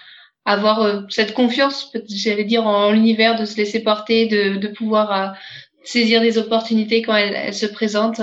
avoir 0.46 0.82
euh, 0.82 1.02
cette 1.08 1.36
confiance, 1.36 1.96
j'allais 2.10 2.44
dire, 2.44 2.66
en 2.66 2.92
l'univers, 2.92 3.40
de 3.40 3.46
se 3.46 3.56
laisser 3.56 3.84
porter, 3.84 4.26
de, 4.26 4.58
de 4.58 4.68
pouvoir 4.68 5.12
euh, 5.12 5.32
saisir 5.84 6.22
des 6.22 6.40
opportunités 6.40 7.04
quand 7.04 7.16
elles, 7.16 7.54
se 7.54 7.68
présentent? 7.68 8.22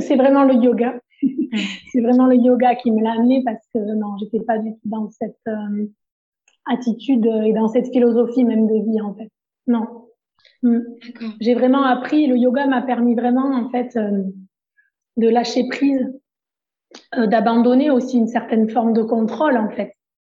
C'est 0.00 0.16
vraiment 0.16 0.42
le 0.42 0.54
yoga. 0.54 0.98
C'est 1.92 2.00
vraiment 2.00 2.26
le 2.26 2.34
yoga 2.34 2.74
qui 2.74 2.90
me 2.90 3.04
l'a 3.04 3.12
amené 3.12 3.44
parce 3.44 3.64
que 3.72 3.78
non, 3.94 4.16
j'étais 4.18 4.40
pas 4.40 4.58
du 4.58 4.72
tout 4.72 4.88
dans 4.88 5.08
cette 5.10 5.38
euh, 5.46 5.86
attitude 6.66 7.24
et 7.44 7.52
dans 7.52 7.68
cette 7.68 7.92
philosophie 7.92 8.44
même 8.44 8.66
de 8.66 8.84
vie 8.84 9.00
en 9.00 9.14
fait. 9.14 9.30
Non. 9.68 10.01
Mm. 10.62 10.80
J'ai 11.40 11.54
vraiment 11.54 11.84
appris, 11.84 12.26
le 12.26 12.36
yoga 12.36 12.66
m'a 12.66 12.82
permis 12.82 13.14
vraiment 13.14 13.54
en 13.54 13.68
fait 13.70 13.96
euh, 13.96 14.22
de 15.16 15.28
lâcher 15.28 15.66
prise, 15.68 16.12
euh, 17.16 17.26
d'abandonner 17.26 17.90
aussi 17.90 18.18
une 18.18 18.28
certaine 18.28 18.68
forme 18.68 18.92
de 18.92 19.02
contrôle 19.02 19.56
en 19.56 19.70
fait 19.70 19.94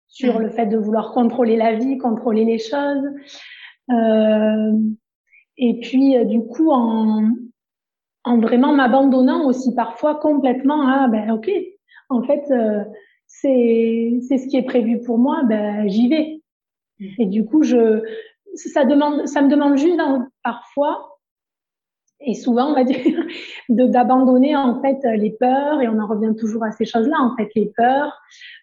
sur 0.08 0.38
mm. 0.38 0.42
le 0.42 0.50
fait 0.50 0.66
de 0.66 0.76
vouloir 0.76 1.12
contrôler 1.12 1.56
la 1.56 1.74
vie, 1.74 1.98
contrôler 1.98 2.44
les 2.44 2.58
choses. 2.58 3.04
Euh, 3.90 4.72
et 5.58 5.78
puis 5.80 6.16
du 6.26 6.40
coup 6.42 6.70
en, 6.70 7.30
en 8.24 8.38
vraiment 8.38 8.74
m'abandonnant 8.74 9.46
aussi 9.46 9.74
parfois 9.74 10.16
complètement 10.16 10.88
à 10.88 11.06
ben 11.06 11.30
ok, 11.30 11.48
en 12.08 12.22
fait 12.24 12.52
c'est 13.26 14.18
c'est 14.26 14.38
ce 14.38 14.48
qui 14.48 14.56
est 14.56 14.64
prévu 14.64 15.00
pour 15.00 15.18
moi, 15.18 15.44
ben 15.44 15.86
j'y 15.86 16.08
vais. 16.08 16.40
Mm. 16.98 17.06
Et 17.20 17.26
du 17.26 17.44
coup 17.44 17.62
je 17.62 18.02
ça 18.56 18.84
demande, 18.84 19.26
ça 19.26 19.42
me 19.42 19.48
demande 19.48 19.76
juste 19.76 20.00
parfois 20.42 21.16
et 22.20 22.34
souvent, 22.34 22.70
on 22.70 22.74
va 22.74 22.84
dire, 22.84 23.26
d'abandonner 23.68 24.56
en 24.56 24.80
fait 24.80 24.98
les 25.16 25.30
peurs 25.30 25.80
et 25.80 25.88
on 25.88 25.98
en 25.98 26.06
revient 26.06 26.34
toujours 26.36 26.64
à 26.64 26.70
ces 26.72 26.84
choses-là 26.84 27.16
en 27.20 27.36
fait, 27.36 27.48
les 27.54 27.72
peurs, 27.76 28.18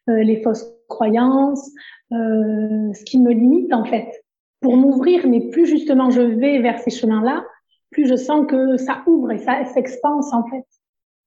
euh, 0.10 0.24
les 0.24 0.42
fausses 0.42 0.68
croyances, 0.90 1.72
euh, 2.12 2.94
ce 2.94 3.04
qui 3.04 3.20
me 3.20 3.32
limite 3.32 3.74
en 3.74 3.86
fait, 3.86 4.24
pour 4.62 4.76
m'ouvrir. 4.76 5.28
Mais 5.28 5.50
plus 5.50 5.66
justement 5.66 6.10
je 6.10 6.22
vais 6.22 6.60
vers 6.60 6.80
ces 6.80 6.92
chemins-là, 6.92 7.46
plus 7.92 8.08
je 8.08 8.16
sens 8.16 8.46
que 8.48 8.78
ça 8.78 9.04
ouvre 9.06 9.32
et 9.32 9.38
ça 9.38 9.66
s'expanse 9.66 10.34
en 10.34 10.44
fait. 10.50 10.66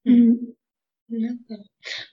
Mmh. 0.05 0.33
Ben, 0.33 0.37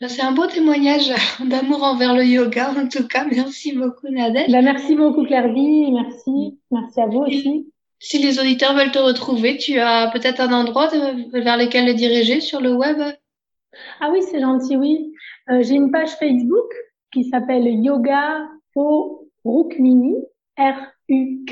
c'est 0.09 0.23
un 0.23 0.33
beau 0.33 0.47
témoignage 0.47 1.13
d'amour 1.45 1.83
envers 1.83 2.15
le 2.15 2.25
yoga, 2.25 2.71
en 2.71 2.89
tout 2.89 3.07
cas. 3.07 3.25
Merci 3.25 3.73
beaucoup, 3.73 4.09
Nadège. 4.09 4.51
Ben, 4.51 4.65
merci 4.65 4.95
beaucoup, 4.95 5.25
Clairvy. 5.25 5.91
Merci. 5.93 6.59
Merci 6.71 7.01
à 7.01 7.07
vous 7.07 7.21
aussi. 7.21 7.71
Si 7.99 8.19
les 8.19 8.39
auditeurs 8.39 8.75
veulent 8.75 8.93
te 8.93 8.99
retrouver, 8.99 9.57
tu 9.57 9.79
as 9.79 10.11
peut-être 10.13 10.41
un 10.41 10.53
endroit 10.53 10.89
vers 10.89 11.57
lequel 11.57 11.87
les 11.87 11.95
diriger 11.95 12.41
sur 12.41 12.61
le 12.61 12.75
web? 12.75 12.99
Ah 14.01 14.11
oui, 14.13 14.21
c'est 14.31 14.41
gentil, 14.41 14.77
oui. 14.77 15.13
Euh, 15.51 15.63
j'ai 15.63 15.75
une 15.75 15.91
page 15.91 16.11
Facebook 16.11 16.71
qui 17.13 17.25
s'appelle 17.25 17.67
Yoga 17.67 18.47
Po 18.75 19.31
Rukmini, 19.45 20.17
R-U-K-M-I-N-I, 20.59 21.49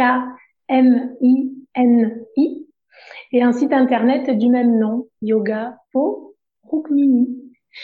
et 3.32 3.42
un 3.42 3.52
site 3.52 3.72
internet 3.72 4.30
du 4.30 4.48
même 4.48 4.78
nom, 4.78 5.08
Yoga 5.22 5.76
Rukmini. 6.72 7.28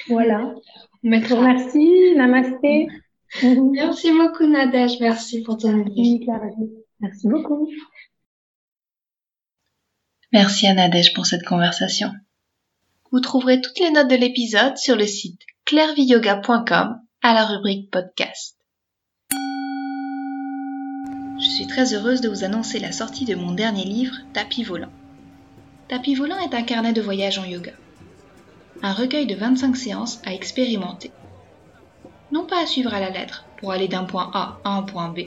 Voilà. 0.09 0.55
Merci, 1.03 2.15
namasté. 2.17 2.89
Merci 3.43 4.11
beaucoup, 4.13 4.47
Nadège. 4.47 4.99
Merci 5.01 5.43
pour 5.43 5.59
ton 5.59 5.81
avis. 5.81 6.27
Merci 7.01 7.29
beaucoup. 7.29 7.69
Merci 10.33 10.67
à 10.67 10.75
Nadège 10.75 11.15
pour 11.15 11.27
cette 11.27 11.45
conversation. 11.45 12.11
Vous 13.13 13.21
trouverez 13.21 13.61
toutes 13.61 13.79
les 13.79 13.91
notes 13.91 14.11
de 14.11 14.17
l'épisode 14.17 14.77
sur 14.77 14.97
le 14.97 15.07
site 15.07 15.41
clairviyoga.com 15.65 17.01
à 17.23 17.35
la 17.35 17.45
rubrique 17.45 17.91
podcast. 17.91 18.57
Je 21.41 21.49
suis 21.49 21.67
très 21.67 21.95
heureuse 21.95 22.21
de 22.21 22.29
vous 22.29 22.45
annoncer 22.45 22.81
la 22.81 22.93
sortie 22.93 23.25
de 23.25 23.35
mon 23.35 23.53
dernier 23.53 23.85
livre, 23.85 24.17
Tapis 24.33 24.65
volant. 24.65 24.93
Tapis 25.89 26.15
volant 26.15 26.39
est 26.41 26.55
un 26.55 26.63
carnet 26.63 26.93
de 26.93 27.01
voyage 27.01 27.39
en 27.39 27.45
yoga 27.45 27.73
un 28.83 28.93
recueil 28.93 29.27
de 29.27 29.35
25 29.35 29.77
séances 29.77 30.21
à 30.25 30.33
expérimenter. 30.33 31.11
Non 32.31 32.47
pas 32.47 32.63
à 32.63 32.67
suivre 32.67 32.95
à 32.95 33.01
la 33.01 33.11
lettre 33.11 33.45
pour 33.57 33.73
aller 33.73 33.89
d'un 33.89 34.05
point 34.05 34.31
A 34.35 34.59
à 34.65 34.71
un 34.71 34.83
point 34.83 35.09
B, 35.09 35.23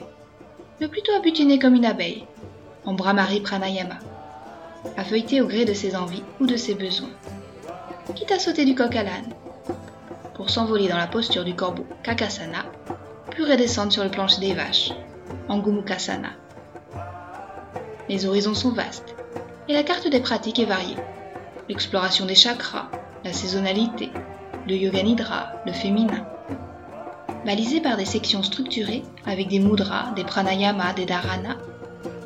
mais 0.80 0.88
plutôt 0.88 1.12
à 1.14 1.20
butiner 1.20 1.60
comme 1.60 1.76
une 1.76 1.86
abeille, 1.86 2.26
en 2.86 2.94
Brahmari 2.94 3.42
Pranayama, 3.42 3.98
à 4.96 5.04
feuilleter 5.04 5.42
au 5.42 5.48
gré 5.48 5.66
de 5.66 5.74
ses 5.74 5.96
envies 5.96 6.24
ou 6.40 6.48
de 6.48 6.56
ses 6.56 6.76
besoins, 6.76 7.10
quitte 8.16 8.32
à 8.32 8.40
sauter 8.40 8.66
du 8.66 8.76
coq 8.76 8.96
à 8.96 9.04
l'âne, 9.04 9.34
pour 10.34 10.50
s'envoler 10.50 10.88
dans 10.88 10.98
la 10.98 11.08
posture 11.08 11.44
du 11.44 11.54
corbeau 11.54 11.86
Kakasana, 12.04 12.66
puis 13.32 13.44
redescendre 13.44 13.92
sur 13.92 14.04
le 14.04 14.10
plancher 14.10 14.40
des 14.40 14.54
vaches, 14.54 14.92
en 15.50 15.60
Gumukasana. 15.60 16.30
Les 18.08 18.26
horizons 18.26 18.54
sont 18.54 18.72
vastes, 18.72 19.16
et 19.68 19.74
la 19.74 19.84
carte 19.84 20.10
des 20.10 20.20
pratiques 20.20 20.60
est 20.60 20.66
variée. 20.66 20.98
L'exploration 21.70 22.26
des 22.26 22.36
chakras, 22.36 22.90
la 23.24 23.34
saisonnalité, 23.34 24.10
le 24.68 24.76
yoga 24.76 25.04
nidra, 25.04 25.52
le 25.66 25.74
féminin. 25.74 26.26
Balisés 27.46 27.82
par 27.82 27.98
des 27.98 28.06
sections 28.06 28.44
structurées 28.44 29.04
avec 29.26 29.48
des 29.48 29.60
mudras, 29.60 30.12
des 30.16 30.24
pranayamas, 30.24 30.94
des 30.94 31.06
dharanas, 31.06 31.58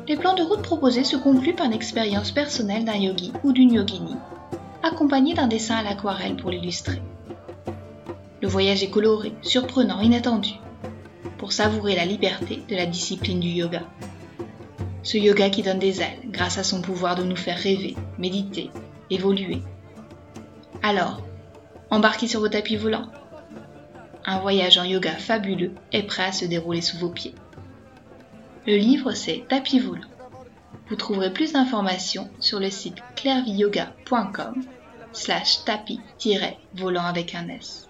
les 0.08 0.16
plans 0.16 0.34
de 0.34 0.42
route 0.42 0.62
proposés 0.62 1.04
se 1.04 1.16
concluent 1.16 1.54
par 1.54 1.66
une 1.66 1.72
expérience 1.72 2.30
personnelle 2.30 2.84
d'un 2.84 2.96
yogi 2.96 3.32
ou 3.44 3.52
d'une 3.52 3.72
yogini, 3.72 4.14
accompagné 4.82 5.34
d'un 5.34 5.48
dessin 5.48 5.76
à 5.76 5.82
l'aquarelle 5.82 6.36
pour 6.36 6.50
l'illustrer. 6.50 7.02
Le 8.40 8.48
voyage 8.48 8.82
est 8.82 8.90
coloré, 8.90 9.32
surprenant, 9.42 10.00
inattendu, 10.00 10.52
pour 11.38 11.52
savourer 11.52 11.96
la 11.96 12.04
liberté 12.04 12.62
de 12.68 12.76
la 12.76 12.86
discipline 12.86 13.40
du 13.40 13.48
yoga. 13.48 13.82
Ce 15.02 15.18
yoga 15.18 15.50
qui 15.50 15.62
donne 15.62 15.78
des 15.78 16.00
ailes 16.00 16.20
grâce 16.30 16.58
à 16.58 16.64
son 16.64 16.80
pouvoir 16.80 17.16
de 17.16 17.22
nous 17.22 17.36
faire 17.36 17.58
rêver, 17.58 17.96
méditer, 18.18 18.70
évoluer 19.10 19.62
alors, 20.86 21.20
embarquez 21.90 22.28
sur 22.28 22.38
vos 22.38 22.48
tapis 22.48 22.76
volants. 22.76 23.10
Un 24.24 24.38
voyage 24.38 24.78
en 24.78 24.84
yoga 24.84 25.10
fabuleux 25.10 25.74
est 25.90 26.04
prêt 26.04 26.26
à 26.26 26.30
se 26.30 26.44
dérouler 26.44 26.80
sous 26.80 26.96
vos 26.96 27.08
pieds. 27.08 27.34
Le 28.68 28.76
livre 28.76 29.10
c'est 29.10 29.44
Tapis 29.48 29.80
volant. 29.80 30.06
Vous 30.88 30.94
trouverez 30.94 31.32
plus 31.32 31.54
d'informations 31.54 32.30
sur 32.38 32.60
le 32.60 32.70
site 32.70 32.98
clairviyoga.com 33.16 34.62
slash 35.10 35.64
tapis-volant 35.64 37.04
avec 37.04 37.34
un 37.34 37.48
S. 37.48 37.88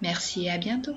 Merci 0.00 0.46
et 0.46 0.50
à 0.50 0.56
bientôt. 0.56 0.96